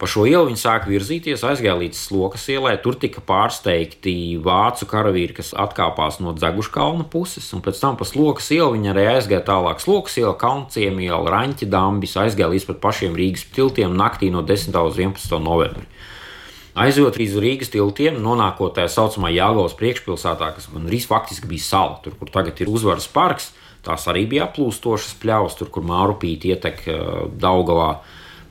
Pa 0.02 0.08
šo 0.10 0.26
ielu 0.28 0.48
viņi 0.50 0.60
sāka 0.60 0.90
virzīties, 0.90 1.44
aizgāja 1.46 1.76
līdz 1.78 2.00
Slokas 2.00 2.48
ielai. 2.52 2.74
Tur 2.82 2.98
tika 3.00 3.22
pārsteigti 3.24 4.36
vācu 4.42 4.88
karavīri, 4.90 5.36
kas 5.38 5.54
atkāpās 5.54 6.18
no 6.20 6.34
Dzeguškalna 6.36 7.06
puses, 7.14 7.46
un 7.56 7.62
pēc 7.64 7.80
tam 7.80 8.00
pa 8.00 8.08
Slokas 8.10 8.50
ielu 8.52 8.74
viņi 8.74 8.90
arī 8.92 9.06
aizgāja 9.14 9.44
tālāk. 9.48 9.84
Slokas 9.84 10.18
iela, 10.20 10.34
Kaunciem 10.40 10.98
iela, 11.06 11.30
Raņķa 11.32 11.70
dambis, 11.72 12.18
aizgāja 12.20 12.50
līdz 12.56 12.66
pat 12.72 12.82
pašiem 12.88 13.16
Rīgas 13.16 13.46
tiltiem 13.54 13.94
naktī 14.00 14.32
no 14.34 14.42
10. 14.42 14.76
uz 14.82 14.98
11. 15.00 15.38
novembri. 15.46 15.86
Aizjot 16.74 17.20
līdz 17.22 17.38
Rīgas 17.38 17.70
tiltiem, 17.70 18.18
nonākot 18.18 18.74
tajā 18.74 18.90
saucamā 18.90 19.30
Jāgaunas 19.30 19.76
priekšpilsētā, 19.78 20.48
kas 20.56 20.72
man 20.74 20.88
arī 20.90 21.04
faktiski 21.06 21.46
bija 21.52 21.62
sala, 21.62 22.00
tur, 22.02 22.16
kur 22.18 22.32
tagad 22.34 22.58
ir 22.66 22.72
uzvaras 22.74 23.06
parks, 23.14 23.52
tās 23.86 24.08
arī 24.10 24.26
bija 24.32 24.48
aplūstošas 24.48 25.14
pļavas, 25.22 25.60
tur, 25.60 25.70
kur 25.70 25.86
Mārupīti 25.86 26.50
ietek 26.50 26.82
uh, 26.90 26.98
Daugavā. 27.30 27.92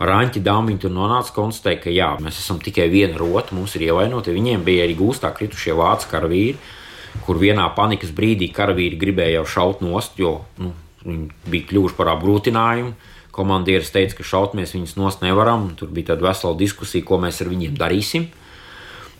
Rāņķi 0.09 0.43
dāmiņi 0.43 0.83
tur 0.83 0.93
nonāca 0.95 1.35
konstatēja, 1.37 1.81
ka 1.85 1.93
jā, 1.95 2.09
mēs 2.23 2.41
esam 2.43 2.59
tikai 2.63 2.89
viena 2.93 3.19
rota, 3.21 3.55
mums 3.57 3.77
ir 3.77 3.87
ievainoti. 3.89 4.35
Viņiem 4.35 4.65
bija 4.67 4.87
arī 4.87 4.97
gūstā 4.99 5.31
kritušie 5.37 5.77
vācu 5.79 6.11
karavīri, 6.11 6.57
kur 7.27 7.41
vienā 7.41 7.69
panikas 7.77 8.15
brīdī 8.17 8.51
karavīri 8.55 8.99
gribēja 9.01 9.41
jau 9.41 9.49
šaut 9.57 9.83
nost, 9.85 10.19
jo 10.19 10.41
nu, 10.59 10.73
viņi 11.05 11.51
bija 11.53 11.69
kļuvuši 11.71 11.99
par 11.99 12.13
apgrūtinājumu. 12.17 12.95
Komandieris 13.33 13.93
teica, 13.95 14.19
ka 14.19 14.27
šaut 14.29 14.57
mēs 14.59 14.75
viņus 14.77 14.99
nost 15.01 15.23
nevaram. 15.25 15.71
Tur 15.79 15.89
bija 15.95 16.13
tāda 16.13 16.29
vesela 16.29 16.59
diskusija, 16.59 17.05
ko 17.09 17.17
mēs 17.23 17.41
ar 17.41 17.49
viņiem 17.53 17.79
darīsim. 17.81 18.29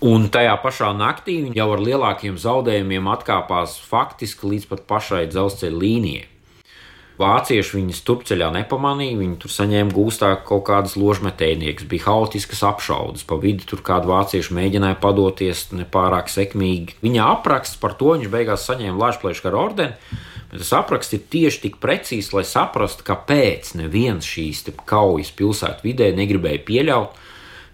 Un 0.03 0.27
tajā 0.35 0.57
pašā 0.59 0.91
naktī 0.99 1.39
viņi 1.45 1.61
jau 1.61 1.69
ar 1.77 1.81
lielākiem 1.87 2.35
zaudējumiem 2.43 3.07
atkāpās 3.13 3.79
faktiski 3.87 4.51
līdz 4.51 4.69
pat 4.73 4.85
pašai 4.91 5.29
dzelzceļa 5.31 5.79
līnijai. 5.79 6.32
Vācieši 7.23 7.77
viņus 7.77 8.01
turpceļā 8.07 8.49
nepamanīja, 8.57 9.19
viņi 9.21 9.37
tur 9.43 9.53
saņēma 9.55 9.95
gūstā 9.95 10.33
kaut 10.47 10.65
kādas 10.67 10.97
ložmetējniekus, 10.99 11.87
bija 11.91 12.09
haotiskas 12.09 12.65
apšaudes, 12.67 13.23
pa 13.29 13.39
vidu 13.43 13.67
tur 13.69 13.85
kādi 13.87 14.11
vācieši 14.11 14.57
mēģināja 14.57 14.99
padoties 15.03 15.69
nepārāk 15.77 16.33
sekmīgi. 16.33 16.99
Viņa 17.05 17.29
apraksts 17.37 17.79
par 17.83 17.95
to 18.01 18.17
viņš 18.17 18.33
beigās 18.33 18.67
saņēma 18.67 18.99
Lāčplēša 19.05 19.47
kara 19.47 19.61
ordeni, 19.63 20.19
bet 20.51 20.65
tas 20.65 20.73
apraksts 20.81 21.15
ir 21.19 21.23
tieši 21.37 21.63
tik 21.69 21.79
precīzs, 21.85 22.33
lai 22.35 22.43
saprastu, 22.49 23.07
kāpēc 23.07 23.77
neviens 23.79 24.27
šīs 24.27 24.67
kaujas 24.83 25.31
pilsētu 25.39 25.87
vidē 25.87 26.11
negribēja 26.19 26.65
pieļaut, 26.67 27.23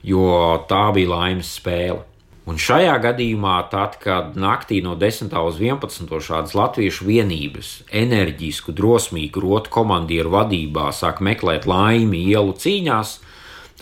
jo 0.04 0.28
tā 0.68 0.84
bija 0.96 1.14
laimes 1.14 1.56
spēle. 1.56 2.04
Un 2.48 2.56
šajā 2.56 2.94
gadījumā, 3.04 3.58
tad, 3.68 3.98
kad 4.00 4.36
naktī 4.40 4.78
no 4.80 4.94
10. 4.96 5.34
uz 5.36 5.58
11. 5.60 6.08
šādas 6.24 6.54
latviešu 6.56 7.04
vienības, 7.04 7.72
enerģisku, 7.92 8.72
drosmīgu 8.72 9.42
rotu 9.44 9.72
komandieru 9.74 10.32
vadībā 10.32 10.86
sāk 10.96 11.20
meklēt 11.20 11.68
laimi 11.68 12.22
ielu 12.30 12.54
cīņās, 12.56 13.18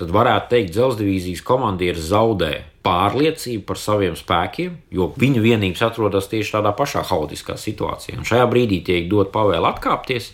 tad 0.01 0.11
varētu 0.11 0.51
teikt, 0.51 0.75
dzelzceļa 0.75 1.45
komandieris 1.47 2.11
zaudē 2.11 2.51
pārliecību 2.87 3.63
par 3.69 3.79
saviem 3.79 4.19
spēkiem, 4.19 4.81
jo 4.91 5.13
viņu 5.15 5.47
vienības 5.47 5.85
atrodas 5.87 6.27
tieši 6.33 6.57
tādā 6.59 6.75
pašā 6.75 7.05
haotiskā 7.07 7.55
situācijā. 7.61 8.19
Un 8.19 8.27
šajā 8.27 8.51
brīdī 8.51 8.83
tiek 8.87 9.07
dot 9.11 9.31
pavēle 9.35 9.71
atkāpties, 9.71 10.33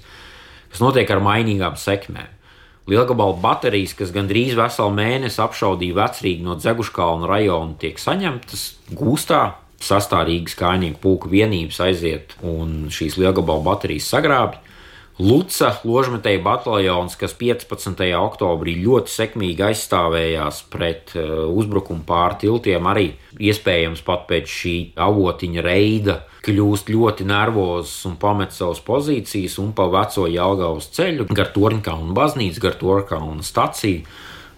kas 0.72 0.80
notiek 0.80 1.10
ar 1.12 1.20
mainīgām 1.24 1.76
sekmēm. 1.76 2.32
Lielgabalu 2.90 3.36
baterijas, 3.42 3.94
kas 3.94 4.10
gandrīz 4.14 4.56
veselu 4.58 4.90
mēnesi 4.96 5.38
apšaudīja 5.44 5.98
vecrīgi 6.00 6.42
no 6.42 6.56
Dzeguškalna 6.58 7.28
rajona, 7.30 7.76
tiek 7.78 8.00
saņemtas 8.02 8.64
gūstā. 8.98 9.42
Sastārīgas 9.82 10.54
kājnieku 10.54 11.00
pulka 11.02 11.30
vienības 11.30 11.80
aiziet 11.82 12.36
un 12.46 12.86
šīs 12.94 13.16
lielgabalu 13.18 13.64
baterijas 13.66 14.10
sagrābj. 14.14 14.60
Luca 15.22 15.68
ložmetēja 15.86 16.40
bataljons, 16.42 17.14
kas 17.20 17.34
15. 17.38 18.00
oktobrī 18.18 18.72
ļoti 18.82 19.12
sekmīgi 19.12 19.62
aizstāvējās 19.68 20.62
pret 20.72 21.12
uh, 21.14 21.44
uzbrukumu 21.52 22.02
pār 22.08 22.34
tiltiem, 22.40 22.88
arī 22.90 23.12
iespējams 23.38 24.02
pat 24.02 24.24
pēc 24.30 24.50
šī 24.50 24.74
avotiņa 24.98 25.62
reida 25.62 26.16
kļūst 26.42 26.90
ļoti 26.90 27.26
nervozs 27.28 28.00
un 28.08 28.16
pamet 28.18 28.56
savas 28.56 28.82
pozīcijas 28.82 29.60
un 29.62 29.70
pa 29.78 29.86
veco 29.92 30.26
Jālgavas 30.26 30.90
ceļu 30.96 31.28
gar 31.30 31.52
Torņkaunu 31.54 32.16
baznīcu, 32.18 32.64
gar 32.64 32.74
Torņkaunu 32.80 33.46
staciju 33.46 34.02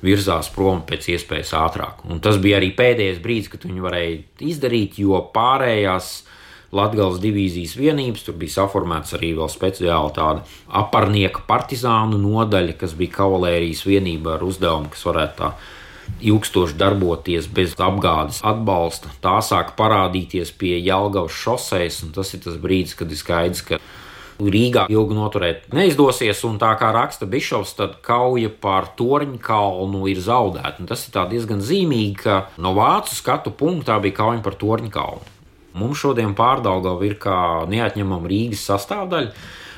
virzās 0.04 0.48
prom 0.54 0.80
pēc 0.88 1.10
iespējas 1.12 1.52
ātrāk. 1.60 2.06
Un 2.08 2.24
tas 2.24 2.40
bija 2.40 2.56
arī 2.62 2.72
pēdējais 2.76 3.20
brīdis, 3.24 3.52
kad 3.52 3.68
viņi 3.68 3.84
varēja 3.84 4.16
izdarīt, 4.48 4.96
jo 5.04 5.20
pārējās 5.34 6.14
Latvijas 6.74 7.20
divīzijas 7.22 7.76
vienības, 7.78 8.24
tur 8.26 8.36
bija 8.40 8.58
saformēts 8.58 9.14
arī 9.18 9.32
vēl 9.38 9.50
speciāli 9.52 10.12
tāda 10.16 10.44
aparnieka 10.82 11.44
partizānu 11.48 12.18
nodaļa, 12.20 12.76
kas 12.80 12.96
bija 12.98 13.20
kavalērijas 13.20 13.84
vienība 13.86 14.36
ar 14.36 14.46
uzdevumu, 14.46 14.90
kas 14.92 15.06
varētu 15.08 15.40
tā 15.40 15.54
ilgstoši 16.24 16.76
darboties 16.80 17.48
bez 17.48 17.74
apgādes 17.80 18.42
atbalsta. 18.44 19.12
Tā 19.24 19.38
sāk 19.44 19.72
parādīties 19.78 20.52
pie 20.58 20.76
Jālgavas 20.78 21.36
šoseis, 21.44 22.02
un 22.04 22.12
tas 22.16 22.34
ir 22.36 22.44
tas 22.44 22.58
brīdis, 22.60 22.96
kad 22.98 23.12
ir 23.12 23.20
skaidrs, 23.20 23.64
ka 23.64 23.80
Rīgā 24.34 24.88
ilgi 24.90 25.14
noturēt 25.14 25.68
neizdosies, 25.74 26.40
un 26.48 26.56
tā 26.58 26.72
kā 26.80 26.88
raksta 26.94 27.26
Bišovs, 27.30 27.76
tad 27.78 28.00
kauja 28.02 28.50
par 28.50 28.90
Torņa 28.98 29.38
kalnu 29.38 30.08
ir 30.10 30.18
zaudēta. 30.18 30.82
Tas 30.90 31.06
ir 31.06 31.20
diezgan 31.30 31.62
zīmīgi, 31.62 32.16
ka 32.24 32.40
no 32.58 32.74
vācu 32.74 33.14
skatu 33.14 33.54
punktā 33.54 34.00
bija 34.02 34.18
kauja 34.24 34.42
par 34.42 34.58
Torņa 34.58 34.90
kalnu. 34.90 35.33
Mums 35.74 36.00
šodien 36.04 36.36
pārdaugava 36.38 37.02
ir 37.06 37.18
kā 37.18 37.36
neatņemama 37.70 38.30
Rīgas 38.30 38.62
sastāvdaļa. 38.68 39.32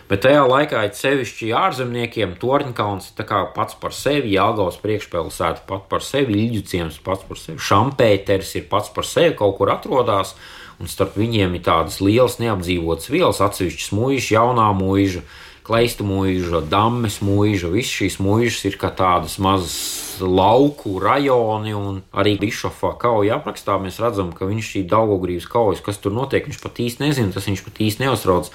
Bet 0.07 0.21
tajā 0.23 0.45
laikā, 0.47 0.85
it 0.87 0.95
sevišķi 0.95 1.49
ārzemniekiem, 1.59 2.37
Torņkalns 2.39 3.09
ir 3.11 3.31
pats 3.57 3.75
par 3.81 3.95
sevi, 3.97 4.37
Jāgaus 4.37 4.77
priekšpilsēta 4.79 5.65
pats 5.67 5.89
par 5.91 6.05
sevi, 6.07 6.37
Ilģuciems 6.45 7.01
pats 7.03 7.27
par 7.27 7.41
sevi, 7.41 7.59
Šampēters 7.59 8.53
ir 8.61 8.69
pats 8.71 8.93
par 8.95 9.09
sevi, 9.09 9.35
kaut 9.35 9.57
kur 9.59 9.73
atrodas, 9.75 10.37
un 10.79 10.87
starp 10.87 11.17
viņiem 11.19 11.57
ir 11.59 11.65
tādas 11.67 11.99
lielas 12.05 12.39
neapdzīvotas 12.39 13.11
vielas, 13.11 13.43
atsevišķas 13.43 13.91
mūžas, 13.99 14.31
jaunā 14.37 14.69
mūža, 14.79 15.25
kleista 15.67 16.07
mūža, 16.07 16.63
dammes 16.71 17.19
mūža, 17.25 17.71
visas 17.73 17.95
šīs 17.99 18.19
mūžas 18.23 18.63
ir 18.69 18.79
kā 18.81 18.93
tādas 18.95 19.37
mazas 19.43 20.21
lauku 20.23 20.97
rajoni, 21.03 21.75
un 21.77 22.01
arī 22.17 22.37
Bišofā 22.41 22.95
kauja 23.01 23.41
aprakstā 23.41 23.77
mēs 23.83 23.99
redzam, 24.03 24.31
ka 24.37 24.49
viņš 24.49 24.73
šī 24.73 24.85
Daugogrības 24.91 25.49
kaujas, 25.51 25.83
kas 25.85 25.99
tur 26.03 26.15
notiek, 26.17 26.47
viņš 26.47 26.63
pat 26.63 26.79
īsti 26.87 27.05
nezina, 27.05 27.35
tas 27.35 27.49
viņš 27.51 27.65
pat 27.67 27.83
īsti 27.83 28.07
neuztrauc 28.07 28.53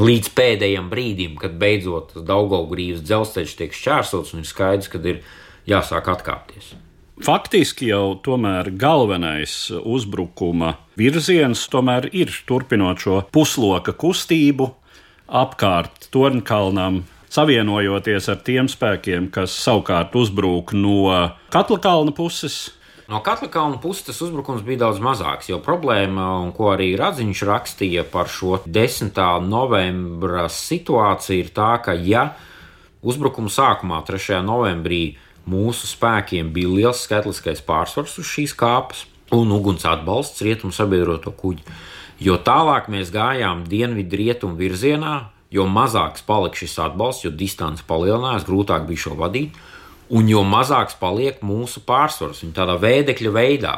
līdz 0.00 0.30
pēdējiem 0.36 0.92
brīdim, 0.92 1.40
kad 1.40 1.56
beidzot 1.60 2.14
tas 2.14 2.28
Daugaugrības 2.28 3.02
dzelzceļš 3.08 3.56
tiek 3.58 3.74
šķērsots 3.74 4.36
un 4.36 4.44
ir 4.44 4.52
skaidrs, 4.52 4.92
ka 4.92 5.00
ir 5.02 5.24
jāsāk 5.68 6.12
atkāpties. 6.12 6.74
Faktiski 7.20 7.90
jau 7.90 8.14
tomēr 8.24 8.70
galvenais 8.80 9.66
uzbrukuma 9.76 10.78
virziens 10.96 11.66
tomēr 11.68 12.06
ir 12.16 12.32
turpinot 12.48 13.02
šo 13.02 13.18
pusloka 13.28 13.92
kustību 13.92 14.70
apkārt 15.30 16.10
Tornkalnam, 16.14 17.04
savienojoties 17.30 18.28
ar 18.32 18.42
tiem 18.46 18.68
spēkiem, 18.70 19.30
kas 19.30 19.54
savukārt 19.62 20.16
uzbrūk 20.18 20.74
no 20.74 21.06
Katla 21.54 21.78
kalna 21.82 22.14
puses, 22.14 22.68
No 23.10 23.18
Katra 23.26 23.48
kalna 23.50 23.74
puses 23.82 24.04
tas 24.06 24.20
uzbrukums 24.22 24.62
bija 24.62 24.84
daudz 24.84 25.00
mazāks, 25.02 25.48
jo 25.50 25.56
problēma, 25.58 26.24
ko 26.54 26.68
arī 26.70 26.92
Radziņš 26.94 27.40
rakstīja 27.48 28.04
par 28.06 28.30
šo 28.30 28.60
10. 28.62 29.18
novembra 29.42 30.44
situāciju, 30.46 31.40
ir 31.42 31.50
tā, 31.50 31.72
ka 31.82 31.96
ja 32.06 32.28
uzbrukuma 33.02 33.50
sākumā, 33.50 33.98
3. 34.06 34.38
novembrī, 34.46 35.16
mūsu 35.50 35.90
spēkiem 35.90 36.52
bija 36.54 36.70
liels 36.70 37.02
skaitliskais 37.02 37.64
pārsvars 37.66 38.14
uz 38.22 38.30
šīs 38.30 38.54
kāpas 38.54 39.02
un 39.34 39.50
uguns 39.58 39.88
atbalsts 39.90 40.46
rietumu 40.46 40.70
sabiedroto 40.70 41.34
kuģi, 41.34 41.66
jo 42.20 42.36
tālāk 42.36 42.88
mēs 42.92 43.12
gājām 43.14 43.64
dienvidu 43.68 44.20
rietumu 44.20 44.58
virzienā, 44.60 45.16
jo 45.50 45.66
mazāks 45.66 46.22
palika 46.26 46.62
šis 46.62 46.78
atbalsts, 46.86 47.26
jo 47.26 47.34
distance 47.34 47.82
palielinājās, 47.88 48.46
grūtāk 48.46 48.86
bija 48.88 49.08
šo 49.08 49.16
vadīt 49.18 49.58
un 50.10 50.26
jo 50.30 50.42
mazāks 50.46 50.96
paliek 50.98 51.38
mūsu 51.46 51.82
pārsvars. 51.86 52.42
Viņa 52.42 52.56
tādā 52.56 52.76
veidekļa 52.82 53.32
veidā. 53.34 53.74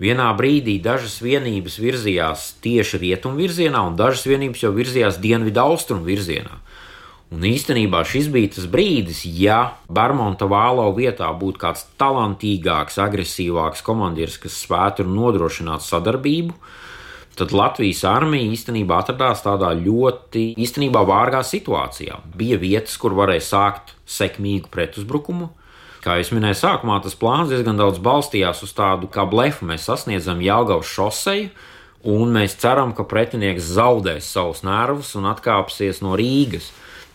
Vienā 0.00 0.30
brīdī 0.36 0.78
dažas 0.80 1.18
vienības 1.20 1.76
virzījās 1.80 2.46
tieši 2.64 3.00
rietumu 3.02 3.40
virzienā, 3.42 3.82
un 3.88 3.98
dažas 3.98 4.24
vienības 4.28 4.64
jau 4.64 4.72
virzījās 4.76 5.20
dienvidu 5.20 5.60
austrumu 5.60 6.06
virzienā. 6.08 6.60
Un 7.30 7.44
īstenībā 7.46 8.00
šis 8.08 8.30
bija 8.32 8.50
tas 8.56 8.64
brīdis, 8.66 9.22
ja 9.38 9.76
Bermuda 9.92 10.48
vālo 10.50 10.88
vietā 10.96 11.28
būtu 11.36 11.62
kāds 11.62 11.84
talantīgāks, 12.00 12.96
agresīvāks 12.98 13.84
komandieris, 13.86 14.40
kas 14.42 14.56
spētu 14.64 15.04
nodrošināt 15.06 15.84
sadarbību, 15.84 16.56
tad 17.40 17.54
Latvijas 17.56 18.04
armija 18.08 18.52
īstenībā 18.52 19.00
atradās 19.00 19.42
tādā 19.46 19.72
ļoti 19.78 20.50
īstenībā 20.60 21.02
vārgā 21.08 21.40
situācijā. 21.46 22.20
Bija 22.36 22.60
vietas, 22.60 22.98
kur 23.00 23.16
varēja 23.18 23.46
sākt 23.48 23.96
sekmīgu 24.06 24.70
pretuzbrukumu, 24.72 25.50
Kā 26.00 26.14
jau 26.16 26.38
minēju, 26.38 26.56
sākumā 26.56 26.96
tas 27.04 27.16
plāns 27.20 27.50
diezgan 27.52 27.76
daudz 27.76 27.98
balstījās 28.00 28.62
uz 28.64 28.70
tādu 28.72 29.08
kā 29.12 29.26
blefu. 29.28 29.66
Mēs 29.68 29.84
sasniedzam 29.84 30.40
Jāgaus 30.40 30.88
šoseju, 30.88 31.50
un 32.08 32.32
mēs 32.32 32.54
ceram, 32.62 32.94
ka 32.96 33.04
pretinieks 33.04 33.68
zaudēs 33.76 34.30
savus 34.32 34.62
nervus 34.64 35.12
un 35.20 35.28
atkāpsies 35.28 36.00
no 36.00 36.16
Rīgas. 36.16 36.70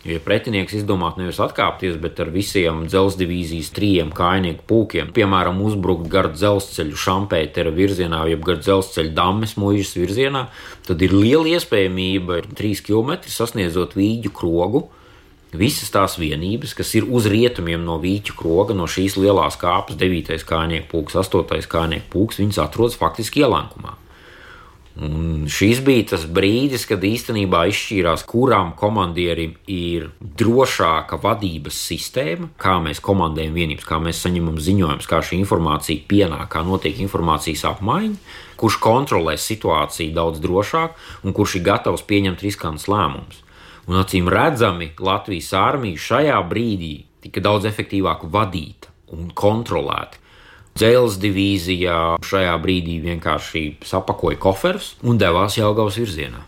Jo, 0.06 0.14
ja 0.14 0.22
pretinieks 0.22 0.76
izdomātu 0.78 1.22
nevis 1.22 1.40
atkāpties, 1.42 1.96
bet 1.98 2.20
ar 2.22 2.30
visiem 2.30 2.84
dzelzceļa 2.86 3.22
divīzijas 3.24 3.72
trījiem 3.74 4.12
kājnieku 4.14 4.62
pūkiem, 4.70 5.10
piemēram, 5.16 5.58
uzbrukt 5.66 6.06
gar 6.12 6.30
dzelzceļu 6.30 7.00
šampētera 7.02 7.72
virzienā, 7.74 8.22
jeb 8.30 8.44
gar 8.46 8.60
dzelzceļa 8.62 9.14
dammes 9.16 9.56
mūžas 9.58 9.96
virzienā, 9.98 10.46
tad 10.86 11.02
ir 11.02 11.16
liela 11.16 11.56
iespējamība 11.56 12.44
3 12.54 12.86
km 12.86 13.18
sasniedzot 13.26 13.98
vīģu 13.98 14.34
krogu 14.36 14.86
Visas 15.56 15.92
tās 15.94 16.16
vienības, 16.18 16.74
kas 16.76 16.90
ir 16.98 17.06
uz 17.06 17.28
rietumiem 17.30 17.84
no 17.86 17.96
Vīķa 18.02 18.34
kroga, 18.36 18.74
no 18.76 18.88
šīs 18.90 19.16
lielās 19.20 19.56
kāpes, 19.60 19.96
9. 20.00 20.42
kājnieku 20.44 20.90
pūks, 20.90 21.16
8. 21.22 21.62
kājnieku 21.70 22.10
pūks, 22.12 22.40
viņas 22.42 22.58
atrodas 22.66 22.98
faktiski 22.98 23.44
ielēkumā. 23.44 23.94
Un 24.96 25.44
šis 25.52 25.82
bija 25.84 26.06
tas 26.14 26.22
brīdis, 26.24 26.86
kad 26.88 27.02
īstenībā 27.04 27.66
izšķīrās, 27.68 28.22
kurām 28.24 28.70
komandierim 28.80 29.52
ir 29.68 30.06
drošāka 30.40 31.18
vadības 31.20 31.76
sistēma, 31.90 32.48
kā 32.56 32.78
mēs 32.80 33.02
komandējam 33.04 33.58
vienības, 33.58 33.84
kā 33.84 33.98
mēs 34.00 34.22
saņemam 34.24 34.56
ziņojumus, 34.56 35.08
kā 35.10 35.20
šī 35.20 35.42
informācija 35.42 36.06
pienāk, 36.08 36.48
kā 36.54 36.64
notiek 36.64 36.96
informācijas 37.04 37.66
apmaiņa, 37.74 38.16
kurš 38.56 38.80
kontrolē 38.80 39.36
situāciju 39.36 40.16
daudz 40.16 40.40
drošāk 40.40 40.96
un 41.28 41.36
kurš 41.36 41.58
ir 41.60 41.66
gatavs 41.68 42.06
pieņemt 42.08 42.48
riskantus 42.48 42.88
lēmumus. 42.88 43.42
Un 43.86 44.00
acīm 44.00 44.32
redzami, 44.32 44.94
Latvijas 44.96 45.52
armija 45.60 46.00
šajā 46.08 46.40
brīdī 46.48 46.94
tika 47.26 47.44
daudz 47.44 47.68
efektīvāk 47.68 48.24
vadīta 48.32 48.88
un 49.12 49.28
kontrolēta. 49.36 50.24
Dzēles 50.76 51.14
divīzija 51.16 52.18
šajā 52.20 52.52
brīdī 52.60 52.98
vienkārši 53.00 53.62
sapakoja 53.88 54.36
koferus 54.36 54.90
un 55.00 55.16
devās 55.16 55.56
Jālgavas 55.56 55.96
virzienā. 55.96 56.42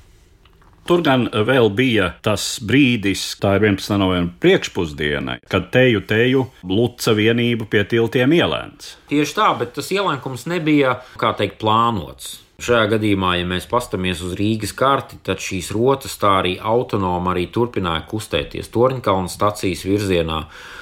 Tur 0.88 1.00
gan 1.04 1.26
vēl 1.32 1.68
bija 1.76 2.10
tas 2.24 2.44
brīdis, 2.64 3.22
tā 3.40 3.54
ir 3.56 3.66
11. 3.70 3.96
novembra 4.00 4.36
priekšpusdiena, 4.40 5.38
kad 5.48 5.70
teju 5.72 6.00
teju 6.08 6.46
Luca 6.68 7.12
vienību 7.16 7.68
pie 7.72 7.82
tiltiem 7.88 8.32
ielēns. 8.36 8.94
Tieši 9.08 9.36
tā, 9.36 9.48
bet 9.60 9.72
tas 9.76 9.88
ielēkums 9.92 10.44
nebija, 10.48 10.98
kā 11.20 11.32
teikt, 11.36 11.58
plānots. 11.60 12.38
Šajā 12.58 12.88
gadījumā, 12.90 13.36
ja 13.38 13.44
mēs 13.46 13.68
paskatāmies 13.70 14.18
uz 14.26 14.32
Rīgas 14.34 14.72
karti, 14.74 15.14
tad 15.22 15.38
šīs 15.38 15.68
rotas 15.70 16.16
tā 16.18 16.32
arī 16.40 16.56
autonomi 16.58 17.30
arī 17.30 17.44
turpināja 17.54 18.00
kustēties 18.10 18.72
Torņkalna 18.74 19.30
stacijas 19.30 19.84
virzienā. 19.86 20.40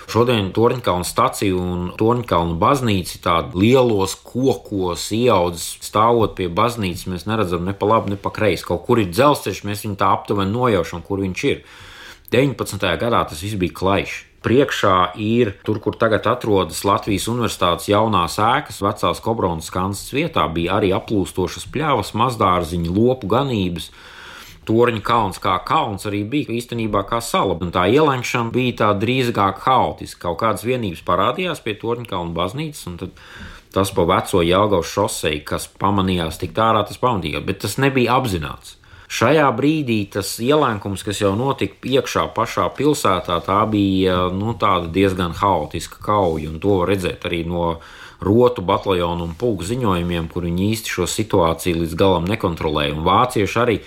Šodien 0.08 0.48
Torņkalna 0.56 1.04
stacija 1.04 1.52
un 1.60 1.90
Torņkalna 2.00 2.56
baznīca 2.62 3.20
tāda 3.26 3.60
lielos 3.60 4.14
kokos 4.24 5.04
ieaudzis, 5.12 5.74
stāvot 5.84 6.32
pie 6.38 6.46
baznīcas, 6.48 7.10
mēs 7.12 7.28
neredzam 7.28 7.68
ne 7.68 7.76
pa 7.76 7.90
labi, 7.92 8.14
ne 8.14 8.18
pa 8.24 8.32
kreisi. 8.32 8.64
Kaut 8.64 8.86
kur 8.88 9.02
ir 9.02 9.12
dzelzceļš, 9.12 9.60
mēs 9.68 9.84
viņu 9.84 10.00
tā 10.00 10.08
aptuveni 10.16 10.56
nojaušam, 10.56 11.04
kur 11.04 11.20
viņš 11.26 11.44
ir. 11.52 11.60
19. 12.32 12.88
gadā 13.04 13.20
tas 13.28 13.44
viss 13.44 13.60
bija 13.60 13.76
klajš 13.76 14.16
priekšā 14.44 15.16
ir 15.22 15.54
tur, 15.66 15.80
kur 15.82 15.96
tagad 15.98 16.26
atrodas 16.28 16.82
Latvijas 16.86 17.28
Universitātes 17.30 17.88
jaunās 17.90 18.38
ēkas, 18.42 18.82
vecās 18.84 19.22
Kobronas 19.24 19.70
kansas 19.74 20.12
vietā, 20.14 20.46
bija 20.52 20.76
arī 20.78 20.92
aplūstošas 20.96 21.68
pļavas, 21.72 22.12
mazdārziņi, 22.18 22.92
lopu 22.92 23.30
ganības. 23.32 23.90
Torņa 24.66 25.02
kalns 25.06 25.38
kā 25.38 25.54
kalns 25.62 26.08
arī 26.10 26.24
bija 26.26 26.50
īstenībā 26.56 27.04
kā 27.06 27.20
sala, 27.22 27.54
un 27.62 27.70
tā 27.74 27.84
ielenkšana 27.86 28.50
bija 28.54 28.78
tā 28.80 28.88
drīzāk 28.98 29.60
haotiska. 29.62 30.24
Kaut 30.24 30.40
kādas 30.40 30.66
vienības 30.66 31.04
parādījās 31.06 31.62
pie 31.62 31.76
Torņa 31.78 32.10
kalna 32.10 32.34
baznīcas, 32.34 32.82
un 32.90 32.98
tas 33.76 33.92
pa 33.94 34.08
veco 34.10 34.42
Jāgaušu 34.42 34.96
šoseju, 34.96 35.44
kas 35.46 35.68
pamanījās 35.78 36.42
tik 36.42 36.58
ārā, 36.58 36.82
tas 36.88 36.98
pamatījās, 36.98 37.46
bet 37.46 37.62
tas 37.62 37.78
nebija 37.78 38.18
apzināts. 38.18 38.74
Šajā 39.06 39.46
brīdī 39.54 40.00
tas 40.10 40.32
ielēkums, 40.42 41.04
kas 41.06 41.20
jau 41.22 41.34
notika 41.38 41.86
iekšā 41.86 42.26
pašā 42.34 42.66
pilsētā, 42.74 43.38
tā 43.46 43.60
bija 43.70 44.26
nu, 44.34 44.56
diezgan 44.92 45.36
haotiska 45.38 46.02
kauja, 46.02 46.50
un 46.50 46.58
to 46.62 46.80
redzēt 46.88 47.28
arī 47.28 47.44
no 47.46 47.76
rotu 48.20 48.64
bataljonu 48.66 49.28
un 49.28 49.36
pulku 49.38 49.66
ziņojumiem, 49.68 50.26
kur 50.32 50.48
viņi 50.48 50.72
īsti 50.72 50.94
šo 50.96 51.06
situāciju 51.06 51.84
līdz 51.84 51.94
galam 51.94 52.26
nekontrolēja. 52.26 52.96
Un 52.96 53.06
vācieši 53.06 53.62
arī 53.62 53.78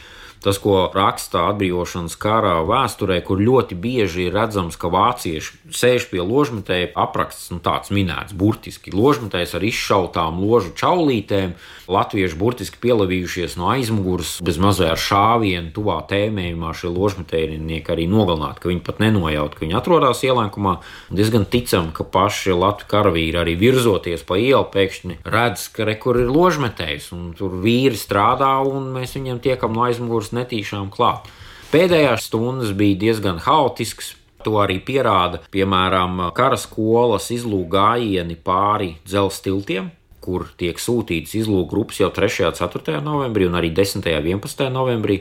Tas, 0.44 0.60
ko 0.62 0.86
raksta 0.94 1.50
atbrīvošanas 1.52 2.16
kara 2.20 2.60
vēsturē, 2.68 3.20
kur 3.28 3.42
ļoti 3.44 3.76
bieži 3.76 4.30
ir 4.30 4.38
redzams, 4.38 4.78
ka 4.80 4.92
vācieši 4.92 5.72
sēž 5.76 6.08
pie 6.12 6.24
ložmetēja, 6.24 6.94
apraksts 7.00 7.52
nu, 7.52 7.60
tāds 7.64 7.92
minēts, 7.92 8.36
burtiski 8.38 8.94
ložmetējs 8.96 9.58
ar 9.60 9.66
izšautām 9.68 10.40
ložu 10.40 10.72
čaulītēm, 10.80 11.56
latvieši 11.90 12.40
burtiski 12.40 12.80
pielavījušies 12.84 13.58
no 13.60 13.70
aizmugures, 13.74 14.38
bez 14.46 14.60
mazā 14.62 14.94
ar 14.94 15.02
šāvienu, 15.02 15.74
tuvā 15.76 16.00
tēmējumā 16.10 16.72
šie 16.78 16.94
ložmetējnieki 16.94 17.94
arī 17.94 18.08
nogalināti, 18.10 18.64
ka 18.64 18.72
viņi 18.72 18.84
pat 18.86 19.04
nenojaut, 19.04 19.58
ka 19.58 19.66
viņi 19.66 19.78
atrodas 19.80 20.24
ielēkumā. 20.24 20.78
Diezgan 21.12 21.48
ticam, 21.50 21.92
ka 21.96 22.08
paši 22.08 22.56
Latvijas 22.56 22.90
karavīri 22.90 23.40
arī 23.42 23.56
virzoties 23.60 24.24
pa 24.28 24.38
ielu 24.40 24.66
pēkšņi 24.72 25.20
redz, 25.28 25.68
ka 25.76 25.86
re, 25.88 25.96
kur 26.00 26.20
ir 26.22 26.32
ložmetējs, 26.32 27.10
un 27.16 27.32
tur 27.38 27.58
vīri 27.64 27.98
strādā, 28.00 28.52
un 28.66 28.90
mēs 28.96 29.16
viņiem 29.18 29.42
tiekam 29.44 29.76
no 29.76 29.86
aizmugures 29.88 30.29
netīšām 30.36 30.90
klāt. 30.94 31.28
Pēdējās 31.70 32.30
stundas 32.30 32.74
bija 32.78 32.98
diezgan 33.06 33.42
haotisks. 33.46 34.16
To 34.48 34.56
arī 34.62 34.78
pierāda, 34.80 35.42
piemēram, 35.52 36.30
kara 36.32 36.56
skolas 36.56 37.28
izlūk 37.36 37.68
gājieni 37.74 38.38
pāri 38.40 38.94
dzelzceļa 39.04 39.44
tiltiem, 39.44 39.90
kur 40.24 40.48
tiek 40.60 40.80
sūtītas 40.80 41.36
izlūk 41.42 41.68
grupas 41.74 42.00
jau 42.00 42.08
3. 42.16 42.48
un 42.48 42.56
4. 42.56 43.02
novembrī, 43.04 43.50
un 43.50 43.60
arī 43.60 43.74
10. 43.76 44.00
un 44.00 44.30
11. 44.32 44.70
novembrī 44.72 45.20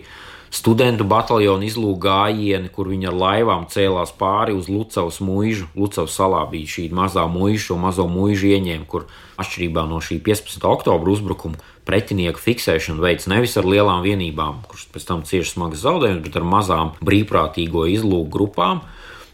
studentu 0.55 1.05
bataljonu 1.09 1.67
izlūk 1.69 2.01
gājieni, 2.03 2.71
kur 2.73 2.89
viņi 2.91 3.11
ar 3.11 3.17
laivām 3.17 3.67
cēlās 3.71 4.13
pāri 4.19 4.57
uz 4.57 4.69
Lucavas 4.73 5.21
mūžu. 5.25 5.69
Lucavas 5.77 6.17
salā 6.17 6.45
bija 6.51 6.71
šī 6.77 6.89
mazā 6.95 7.27
mūža, 7.31 7.65
šo 7.69 7.79
mazo 7.81 8.09
mūžu 8.11 8.53
ieņēma, 8.55 8.87
kur 8.89 9.09
atšķirībā 9.39 9.85
no 9.89 10.01
šī 10.05 10.21
15. 10.25 10.65
oktobra 10.69 11.13
uzbrukuma 11.13 11.61
pretinieku 11.89 12.41
fiksēšanu 12.43 13.01
veids 13.05 13.29
nevis 13.31 13.57
ar 13.57 13.69
lielām 13.69 14.05
vienībām, 14.05 14.63
kuras 14.69 14.89
pēc 14.93 15.09
tam 15.09 15.25
cieši 15.29 15.55
smagas 15.55 15.85
zaudējumus, 15.87 16.25
bet 16.27 16.37
ar 16.37 16.49
mazām 16.49 16.95
brīvprātīgo 17.01 17.87
izlūku 17.95 18.29
grupām. 18.33 18.83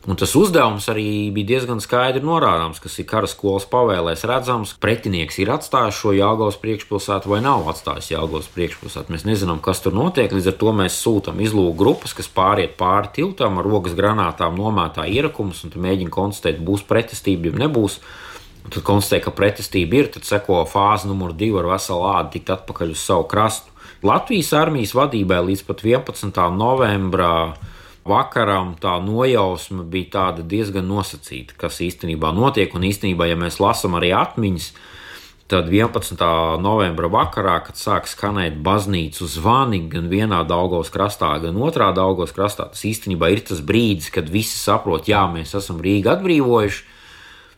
Un 0.04 0.18
tas 0.20 0.34
uzdevums 0.36 0.84
arī 0.92 1.30
bija 1.32 1.54
diezgan 1.54 1.78
skaidri 1.80 2.20
norādāms, 2.20 2.76
kas 2.82 2.98
ir 3.00 3.06
karaskolas 3.08 3.64
pavēlēs 3.70 4.26
redzams. 4.28 4.74
Pretinieks 4.82 5.38
ir 5.40 5.48
atstājis 5.54 5.96
šo 5.96 6.12
Jāgaunas 6.12 6.58
priekšpilsētu 6.60 7.32
vai 7.32 7.38
nav 7.44 7.64
atstājis 7.72 8.10
Jāgaunas 8.12 8.50
priekšpilsētu. 8.52 9.14
Mēs 9.14 9.24
nezinām, 9.24 9.62
kas 9.64 9.80
tur 9.80 9.96
notiek. 9.96 10.28
Līdz 10.28 10.50
ar 10.52 10.58
to 10.60 10.76
mēs 10.76 11.00
sūtām 11.00 11.40
izlūku 11.40 11.78
grupas, 11.80 12.12
kas 12.12 12.28
pāriet 12.28 12.76
pāri 12.76 13.14
tiltam 13.16 13.56
ar 13.62 13.64
rokas 13.64 13.96
granātām, 13.96 14.60
nomētā 14.60 15.08
ierakumus 15.08 15.64
un 15.64 15.72
mēģina 15.88 16.12
konstatēt, 16.12 16.60
būs 16.60 16.84
pretestība, 16.84 17.48
ja 17.48 17.64
nebūs. 17.64 18.02
Un 18.64 18.76
tad 18.76 18.84
konstatē, 18.84 19.24
ka 19.24 19.32
pretestība 19.32 20.02
ir, 20.02 20.12
tad 20.12 20.28
seko 20.28 20.66
fāze 20.68 21.08
numur 21.08 21.32
divi 21.32 21.56
ar 21.60 21.72
veselu 21.72 22.10
ādu 22.12 22.36
tikt 22.36 22.52
atpakaļ 22.52 22.92
uz 22.92 23.00
savu 23.08 23.24
krastu. 23.32 23.72
Latvijas 24.04 24.52
armijas 24.52 24.92
vadībai 24.96 25.40
līdz 25.48 25.64
pat 25.64 25.80
11. 25.80 26.44
novembrim 26.52 27.54
vakaram 28.04 28.74
tā 28.80 28.96
nojausma 29.02 29.84
bija 29.84 30.30
diezgan 30.38 30.86
nosacīta, 30.88 31.56
kas 31.58 31.80
īstenībā 31.84 32.32
notiek. 32.36 32.74
Un 32.74 32.86
īstenībā, 32.88 33.28
ja 33.30 33.38
mēs 33.40 33.60
lasām 33.62 33.96
arī 33.98 34.12
atmiņas, 34.16 34.70
tad 35.48 35.68
11. 35.72 36.20
novembra 36.64 37.10
vakarā, 37.12 37.58
kad 37.66 37.76
sāk 37.80 38.08
skanēt 38.08 38.60
baznīcu 38.64 39.28
zvani 39.28 39.84
gan 39.92 40.08
vienā 40.12 40.42
Daugos 40.48 40.92
krastā, 40.92 41.34
gan 41.42 41.60
otrā 41.60 41.90
Daugos 41.96 42.32
krastā, 42.36 42.70
tas 42.72 42.84
īstenībā 42.88 43.32
ir 43.32 43.44
tas 43.44 43.60
brīdis, 43.64 44.12
kad 44.14 44.30
visi 44.32 44.56
saprot, 44.56 45.08
jā, 45.08 45.24
mēs 45.32 45.56
esam 45.58 45.82
Rīgu 45.84 46.12
atbrīvojuši 46.14 46.93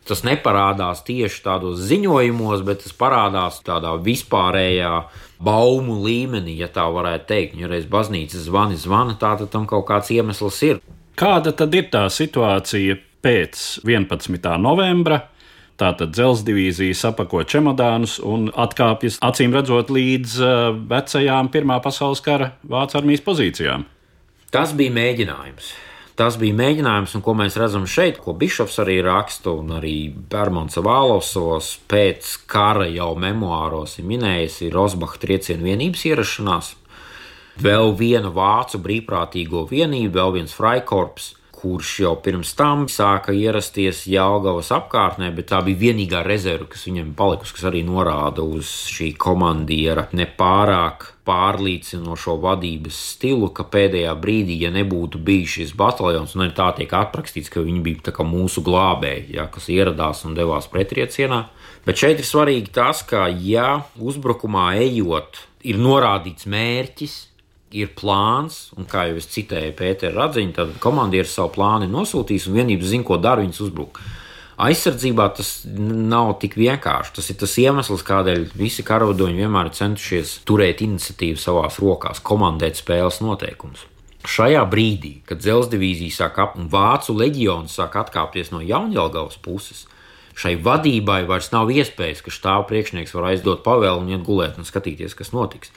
tas 0.09 0.23
neparādās 0.27 1.03
tieši 1.07 1.41
tādos 1.45 1.81
ziņojumos, 1.89 2.63
bet 2.67 2.83
tas 2.83 2.95
parādās 2.97 3.61
tādā 3.65 3.93
vispārējā 4.03 4.93
baumu 5.43 5.99
līmenī, 6.05 6.57
ja 6.61 6.69
tā 6.73 6.87
varētu 6.91 7.27
teikt. 7.29 7.57
Ja 7.61 7.69
reiz 7.71 7.87
baznīca 7.89 8.41
zvani, 8.41 8.77
zvana, 8.79 9.17
tā 9.19 9.35
tad 9.41 9.51
tam 9.53 9.67
kaut 9.69 9.87
kāds 9.89 10.11
iemesls 10.15 10.61
ir. 10.67 10.83
Kāda 11.17 11.53
tad 11.57 11.73
ir 11.73 11.89
tā 11.93 12.05
situācija 12.13 12.97
pēc 13.25 13.65
11. 13.85 14.53
novembra? 14.61 15.23
Tātad 15.77 16.09
dzelzceļa 16.09 16.47
divīzija 16.47 16.97
sapako 16.97 17.43
čemodānus 17.45 18.15
un 18.25 18.47
atkāpjas, 18.49 19.19
acīm 19.21 19.53
redzot, 19.53 19.91
līdz 19.93 20.37
uh, 20.41 20.53
vecajām 20.89 21.51
Pirmā 21.53 21.77
pasaules 21.85 22.23
kara 22.25 22.55
Vācijas 22.65 23.03
armijas 23.03 23.21
pozīcijām. 23.25 23.85
Tas 24.49 24.73
bija 24.73 24.95
mēģinājums. 24.95 25.69
Tas 26.17 26.33
bija 26.41 26.55
mēģinājums, 26.57 27.11
un 27.13 27.21
ko 27.21 27.35
mēs 27.37 27.59
redzam 27.61 27.83
šeit, 27.85 28.17
ko 28.23 28.33
Bišovs 28.33 28.79
arī 28.81 28.95
raksta, 29.05 29.51
un 29.53 29.75
arī 29.77 30.09
Bermons 30.09 30.79
Vālosovos 30.81 31.75
pēc 31.85 32.31
kara 32.49 32.87
jau 32.89 33.11
memoāros 33.21 33.99
ir 34.01 34.07
minējis, 34.09 34.63
ir 34.65 34.73
Rosbacha 34.73 35.21
triecienu 35.21 35.67
vienības 35.69 36.07
ierašanās. 36.09 36.71
Vēl 37.61 37.93
viena 37.99 38.33
vācu 38.33 38.81
brīvprātīgo 38.81 39.67
vienība, 39.69 40.23
vēl 40.23 40.39
viens 40.39 40.57
Freikorps, 40.57 41.35
kurš 41.57 41.93
jau 42.03 42.13
pirms 42.21 42.53
tam 42.57 42.85
sāka 42.91 43.33
ierasties 43.33 44.03
Jālgavas 44.11 44.69
apkārtnē, 44.75 45.31
bet 45.33 45.49
tā 45.51 45.63
bija 45.65 45.87
vienīgā 45.87 46.21
rezerve, 46.25 46.69
kas 46.73 46.85
viņam 46.85 47.15
palikusi, 47.17 47.55
kas 47.57 47.67
arī 47.71 47.81
norāda 47.87 48.45
uz 48.45 48.69
šī 48.93 49.11
komandiera 49.17 50.07
nepārāk 50.13 51.11
pārliecinošo 51.27 52.37
vadības 52.43 52.97
stilu, 53.13 53.49
ka 53.51 53.65
pēdējā 53.67 54.13
brīdī, 54.21 54.59
ja 54.63 54.71
nebūtu 54.71 55.19
bijis 55.19 55.57
šis 55.57 55.73
bataljons, 55.77 56.37
un 56.37 56.53
tā 56.55 56.69
tiek 56.77 56.93
aprakstīts, 56.93 57.51
ka 57.51 57.65
viņi 57.65 57.83
bija 57.83 58.27
mūsu 58.27 58.63
glābēji, 58.63 59.33
ja, 59.35 59.47
kas 59.51 59.67
ieradās 59.73 60.23
un 60.29 60.37
devās 60.37 60.69
pretriecienā. 60.71 61.43
Bet 61.87 61.99
šeit 61.99 62.21
ir 62.21 62.27
svarīgi 62.27 62.71
tas, 62.75 63.03
ka, 63.07 63.25
ja 63.27 63.81
uzbrukumā 63.99 64.75
ejot, 64.83 65.41
ir 65.67 65.79
norādīts 65.81 66.47
mērķis, 66.47 67.17
ir 67.75 67.91
plāns, 67.97 68.69
un 68.77 68.87
kā 68.87 69.07
jau 69.09 69.17
es 69.19 69.27
citēju 69.31 69.75
Pēteru 69.77 70.15
Radziņu, 70.15 70.53
tad 70.55 70.77
komandieris 70.83 71.33
savu 71.35 71.51
plānu 71.57 71.89
nosūtīs 71.91 72.47
un 72.47 72.55
vienības 72.59 72.93
zina, 72.93 73.07
ko 73.07 73.19
dara, 73.21 73.43
viņas 73.43 73.65
uzbruk. 73.65 73.99
Aizsardzībā 74.57 75.27
tas 75.37 75.51
nav 75.69 76.31
tik 76.41 76.55
vienkārši. 76.57 77.13
Tas 77.13 77.27
ir 77.29 77.37
tas 77.37 77.51
iemesls, 77.61 78.01
kādēļ 78.07 78.47
visi 78.57 78.85
karavadoņi 78.87 79.43
vienmēr 79.43 79.69
centušies 79.77 80.39
turēt 80.49 80.81
iniciatīvu 80.81 81.37
savās 81.37 81.77
rokās, 81.83 82.23
komandēt 82.25 82.79
spēles 82.79 83.19
noteikumus. 83.21 83.85
Šajā 84.27 84.63
brīdī, 84.67 85.19
kad 85.27 85.43
dzelzceļa 85.43 85.75
divīzija 85.75 86.15
sāk 86.15 86.39
ap 86.41 86.57
un 86.57 86.71
vācu 86.73 87.13
leģions 87.15 87.77
sāk 87.77 87.99
atkāpties 88.01 88.49
no 88.51 88.63
Jaunjēlgavas 88.65 89.37
puses, 89.45 89.85
šai 90.37 90.55
vadībai 90.57 91.21
vairs 91.29 91.51
nav 91.53 91.69
iespējas, 91.71 92.23
ka 92.25 92.33
štāva 92.33 92.65
priekšnieks 92.67 93.13
var 93.13 93.29
aizdot 93.29 93.61
pavēlu 93.65 94.01
un 94.01 94.09
iet 94.15 94.25
gulēt 94.25 94.57
un 94.57 94.67
skatīties, 94.67 95.15
kas 95.15 95.31
notiks 95.37 95.69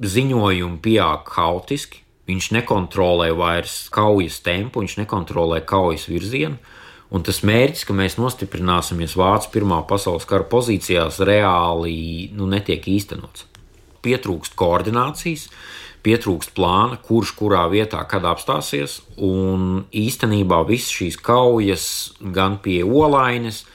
ziņojumi 0.00 0.80
pieaug 0.82 1.28
haotiski. 1.36 2.00
Viņš 2.30 2.52
nekontrolē 2.54 3.32
vairs 3.34 3.88
kaujas 3.92 4.38
tempu, 4.44 4.84
viņš 4.84 5.00
nekontrolē 5.02 5.60
kaujas 5.66 6.06
virzienu. 6.08 6.60
Un 7.12 7.24
tas 7.26 7.42
mērķis, 7.44 7.84
ka 7.84 7.92
mēs 7.96 8.16
nostiprināsimies 8.16 9.18
Vācijas 9.20 9.50
Pirmā 9.52 9.82
pasaules 9.88 10.24
kara 10.28 10.46
pozīcijās, 10.48 11.20
reāli 11.28 12.30
nu, 12.32 12.46
netiek 12.48 12.86
īstenots. 12.88 13.44
Pietrūkst 14.02 14.56
koordinācijas, 14.58 15.50
pietrūkst 16.06 16.54
plāna, 16.56 16.96
kurš 17.04 17.34
kurā 17.36 17.66
vietā 17.70 18.00
kad 18.08 18.24
apstāsies. 18.30 19.00
Un 19.20 19.84
īstenībā 19.92 20.62
visas 20.70 20.94
šīs 20.94 21.20
kaujas, 21.20 21.84
gan 22.22 22.56
pie 22.64 22.80
olainas, 22.86 23.66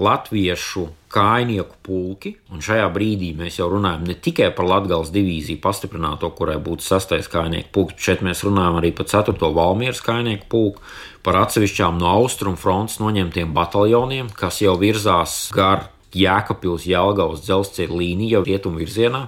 latviešu 0.00 0.86
kājnieku 1.12 1.76
pulki, 1.84 2.32
un 2.52 2.62
šajā 2.64 2.86
brīdī 2.94 3.32
mēs 3.36 3.58
jau 3.58 3.68
runājam 3.68 4.06
ne 4.08 4.14
tikai 4.16 4.48
par 4.56 4.64
Latvijas 4.70 5.10
divīziju 5.12 5.60
pastiprināto, 5.60 6.30
kurai 6.36 6.56
būtu 6.62 6.86
sastais 6.86 7.28
kājnieku 7.32 7.68
pulks, 7.74 7.96
bet 7.98 8.06
šeit 8.06 8.22
mēs 8.24 8.44
runājam 8.46 8.78
arī 8.80 8.92
par 8.96 9.10
4. 9.10 9.36
Valmieras 9.58 10.00
kājnieku 10.04 10.48
pulku, 10.48 10.84
par 11.22 11.36
atsevišķām 11.42 12.00
no 12.00 12.08
austrumu 12.14 12.56
frontes 12.60 12.96
noņemtiem 13.02 13.52
bataljoniem, 13.56 14.32
kas 14.36 14.62
jau 14.64 14.78
virzās 14.80 15.50
gar 15.52 15.90
Jēkabpils 16.16 16.86
Jelgavas 16.88 17.44
dzelzceļa 17.44 17.98
līniju 18.00 18.36
jau 18.36 18.46
rietumu 18.48 18.80
virzienā. 18.80 19.26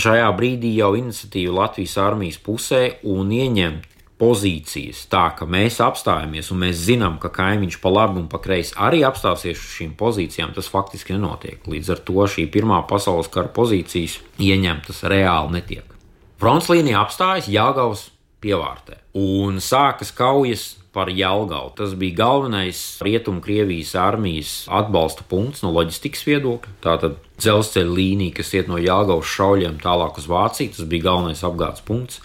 Šajā 0.00 0.28
brīdī 0.36 0.74
jau 0.76 0.90
iniciatīva 0.96 1.62
Latvijas 1.62 1.96
armijas 2.00 2.40
pusē 2.44 2.82
un 3.08 3.30
ieņemt 3.32 3.95
pozīcijas, 4.20 5.04
tā 5.12 5.26
ka 5.36 5.48
mēs 5.48 5.76
apstājamies 5.84 6.48
un 6.52 6.62
mēs 6.64 6.80
zinām, 6.88 7.18
ka 7.20 7.28
kaimiņš 7.34 7.78
pa 7.82 7.92
labi 7.92 8.22
un 8.22 8.30
pa 8.32 8.40
kreisi 8.42 8.72
arī 8.80 9.02
apstāsies 9.06 9.60
uz 9.60 9.74
šīm 9.76 9.92
pozīcijām, 10.00 10.54
tas 10.56 10.70
faktiski 10.72 11.16
nenotiek. 11.16 11.60
Līdz 11.68 11.92
ar 11.92 12.02
to 12.08 12.24
šī 12.32 12.46
Pirmā 12.52 12.80
pasaules 12.88 13.28
kara 13.32 13.52
pozīcijas 13.52 14.18
ieņemtas 14.40 15.04
reāli 15.12 15.58
netiek. 15.58 15.92
Fronts 16.40 16.70
līnija 16.72 17.04
apstājas 17.04 17.50
Jāgaunas 17.52 18.08
pievārtē 18.44 19.00
un 19.16 19.60
sākas 19.64 20.12
kaujas 20.16 20.74
par 20.96 21.10
Jālgaunu. 21.12 21.74
Tas 21.76 21.92
bija 21.98 22.22
galvenais 22.22 22.80
Rietumkrievijas 23.04 23.92
armijas 24.00 24.52
atbalsta 24.72 25.26
punkts 25.28 25.60
no 25.64 25.72
loģistikas 25.76 26.24
viedokļa. 26.28 26.76
Tātad 26.84 27.18
dzelzceļa 27.36 27.96
līnija, 27.98 28.36
kas 28.38 28.54
iet 28.56 28.70
no 28.72 28.80
Jālgaunas 28.80 29.32
šauļiem 29.36 29.76
tālāk 29.82 30.20
uz 30.20 30.28
Vāciju, 30.30 30.72
tas 30.76 30.88
bija 30.88 31.10
galvenais 31.10 31.44
apgādes 31.44 31.84
punkts. 31.84 32.22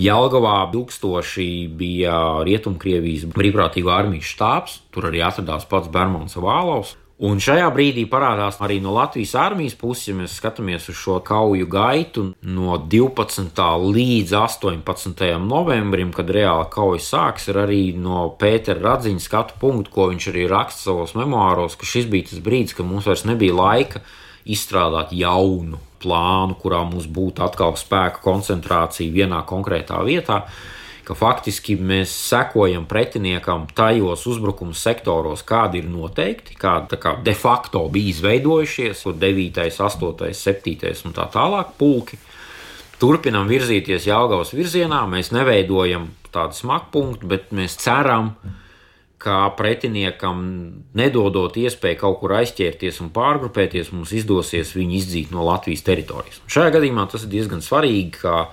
Jelgavā 0.00 0.64
ilgstoši 0.74 1.68
bija 1.78 2.16
Rietumkrievijas 2.46 3.28
brīvprātīgo 3.30 3.92
armijas 3.94 4.32
štābs, 4.34 4.76
tur 4.90 5.10
arī 5.10 5.22
atradās 5.22 5.68
pats 5.70 5.90
Bermons 5.92 6.34
Vālaus. 6.34 6.96
Un 7.24 7.38
šajā 7.38 7.68
brīdī 7.70 8.02
parādās 8.10 8.56
arī 8.58 8.80
no 8.82 8.90
Latvijas 8.96 9.36
armijas 9.38 9.76
puses, 9.78 10.08
ja 10.08 10.16
mēs 10.18 10.34
skatāmies 10.34 10.88
uz 10.90 10.98
šo 10.98 11.20
kauju 11.22 11.68
gaitu 11.70 12.24
no 12.42 12.74
12. 12.90 13.62
līdz 13.94 14.34
18. 14.34 15.22
novembrim, 15.38 16.10
kad 16.12 16.32
reāla 16.34 16.66
kauja 16.72 16.98
sāks, 17.06 17.46
ir 17.52 17.60
arī 17.62 17.80
no 17.94 18.26
Pētera 18.40 18.82
Radziņa 18.82 19.22
skatu 19.22 19.60
punktu, 19.62 19.94
ko 19.94 20.08
viņš 20.10 20.28
arī 20.34 20.48
raksta 20.50 20.88
savos 20.90 21.14
memoāros, 21.14 21.78
ka 21.78 21.86
šis 21.86 22.10
bija 22.10 22.32
tas 22.32 22.42
brīdis, 22.42 22.74
kad 22.74 22.90
mums 22.90 23.06
vairs 23.06 23.22
nebija 23.30 23.54
laika 23.62 24.02
izstrādāt 24.50 25.12
jaunu 25.16 25.80
plānu, 26.04 26.56
kurā 26.60 26.82
mums 26.86 27.08
būtu 27.08 27.44
atkal 27.44 27.76
spēka 27.80 28.22
koncentrācija 28.24 29.12
vienā 29.12 29.42
konkrētā 29.48 30.02
vietā. 30.04 30.44
Ka 31.04 31.12
faktiski 31.12 31.76
mēs 31.76 32.12
sekojam 32.30 32.86
pretiniekam 32.88 33.66
tajos 33.76 34.22
uzbrukuma 34.28 34.72
sektoros, 34.72 35.42
kādi 35.44 35.82
ir 35.82 35.90
noteikti, 35.92 36.56
kādi 36.56 36.96
kā 37.00 37.18
de 37.24 37.34
facto 37.36 37.82
bija 37.92 38.14
izveidojušies, 38.14 39.02
kur 39.04 39.18
9, 39.20 39.60
8, 39.68 40.32
7 40.32 41.04
un 41.04 41.16
tā 41.16 41.28
tālāk 41.32 41.76
pulki. 41.78 42.18
turpinām 43.00 43.48
virzīties 43.50 44.06
Jālgavas 44.08 44.54
virzienā. 44.56 45.02
Mēs 45.10 45.28
neveidojam 45.34 46.08
tādu 46.32 46.56
smakpunktu, 46.56 47.26
bet 47.28 47.52
mēs 47.52 47.76
ceram, 47.76 48.32
ka 48.40 48.63
pretiniekam, 49.58 50.42
nedodot 50.96 51.56
iespēju 51.56 52.00
kaut 52.02 52.20
kur 52.20 52.36
aizķerties 52.40 53.00
un 53.04 53.10
pārgrupēties, 53.14 53.92
mums 53.94 54.12
izdosies 54.16 54.74
viņu 54.76 54.98
izdzīt 55.00 55.32
no 55.34 55.46
Latvijas 55.48 55.86
teritorijas. 55.86 56.42
Un 56.44 56.54
šajā 56.56 56.76
gadījumā 56.76 57.08
tas 57.10 57.26
ir 57.26 57.34
diezgan 57.34 57.64
svarīgi, 57.64 58.20
ka 58.20 58.46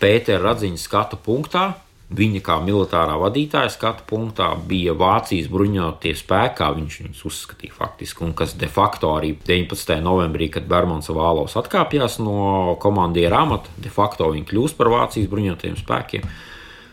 Pētera 0.00 0.40
radziņa 0.48 0.80
skatu 0.80 1.18
punktā 1.20 1.68
Viņa 2.10 2.40
kā 2.42 2.56
militārā 2.58 3.12
vadītāja 3.22 3.70
skatu 3.70 4.02
punktā 4.08 4.48
bija 4.66 4.96
Vācijas 4.98 5.46
bruņotie 5.46 6.16
spēki, 6.18 6.56
kā 6.58 6.70
viņš 6.74 6.96
viņus 7.04 7.20
uzskatīja 7.28 7.76
faktiski, 7.76 8.24
un 8.26 8.32
kas 8.34 8.56
de 8.58 8.66
facto 8.66 9.12
arī 9.14 9.36
19. 9.46 9.92
novembrī, 10.02 10.48
kad 10.50 10.66
Bermans 10.66 11.06
Vālos 11.14 11.54
atkāpjas 11.60 12.18
no 12.18 12.74
komandiera 12.82 13.44
amata, 13.44 13.70
de 13.78 13.94
facto 13.94 14.26
viņi 14.32 14.48
kļūst 14.50 14.78
par 14.80 14.90
Vācijas 14.90 15.30
bruņotajiem 15.30 15.78
spēkiem. 15.78 16.26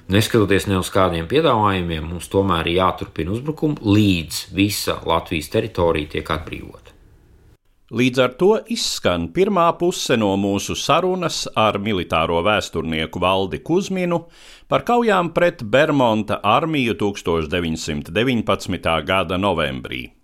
Neskatoties 0.07 0.69
ne 0.71 0.77
uz 0.79 0.87
kādiem 0.87 1.25
piedāvājumiem, 1.27 2.05
mums 2.13 2.29
tomēr 2.31 2.69
ir 2.71 2.77
jāturpina 2.79 3.33
uzbrukumi, 3.35 3.81
līdz 3.83 4.43
visa 4.55 5.01
Latvijas 5.03 5.51
teritorija 5.51 6.13
tiek 6.15 6.29
atbrīvota. 6.31 6.93
Līdz 7.87 8.19
ar 8.19 8.33
to 8.39 8.49
izskan 8.71 9.29
pirmā 9.35 9.69
puse 9.79 10.15
no 10.19 10.33
mūsu 10.39 10.75
sarunas 10.79 11.45
ar 11.55 11.79
militāro 11.79 12.41
vēsturnieku 12.43 13.19
Valdi 13.23 13.61
Kusminu 13.63 14.25
par 14.67 14.83
kaujām 14.87 15.31
pret 15.35 15.63
Bermonta 15.63 16.41
armiju 16.43 16.95
1919. 16.99 18.91
gada 19.07 19.39
novembrī. 19.39 20.16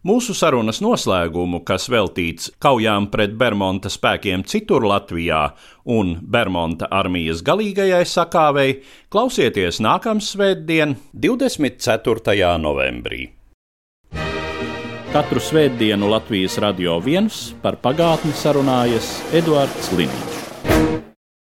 Mūsu 0.00 0.32
sarunas 0.32 0.78
noslēgumu, 0.80 1.58
kas 1.68 1.90
veltīts 1.92 2.48
kaujām 2.64 3.10
pret 3.12 3.34
Bermonta 3.36 3.90
spēkiem 3.92 4.46
citur 4.48 4.86
Latvijā 4.88 5.42
un 5.92 6.14
Bermonta 6.24 6.88
armijas 6.88 7.42
galīgajai 7.44 8.06
sakāvei, 8.08 8.78
klausieties 9.12 9.82
nākamā 9.84 10.24
svētdien, 10.24 10.96
24. 11.12 12.56
novembrī. 12.64 13.26
Katru 15.12 15.42
svētdienu 15.42 16.08
Latvijas 16.08 16.56
radio 16.64 16.96
viens 17.04 17.50
par 17.60 17.76
pagātni 17.84 18.32
sarunājas 18.32 19.18
Eduards 19.36 19.92
Liniņš. 19.92 20.39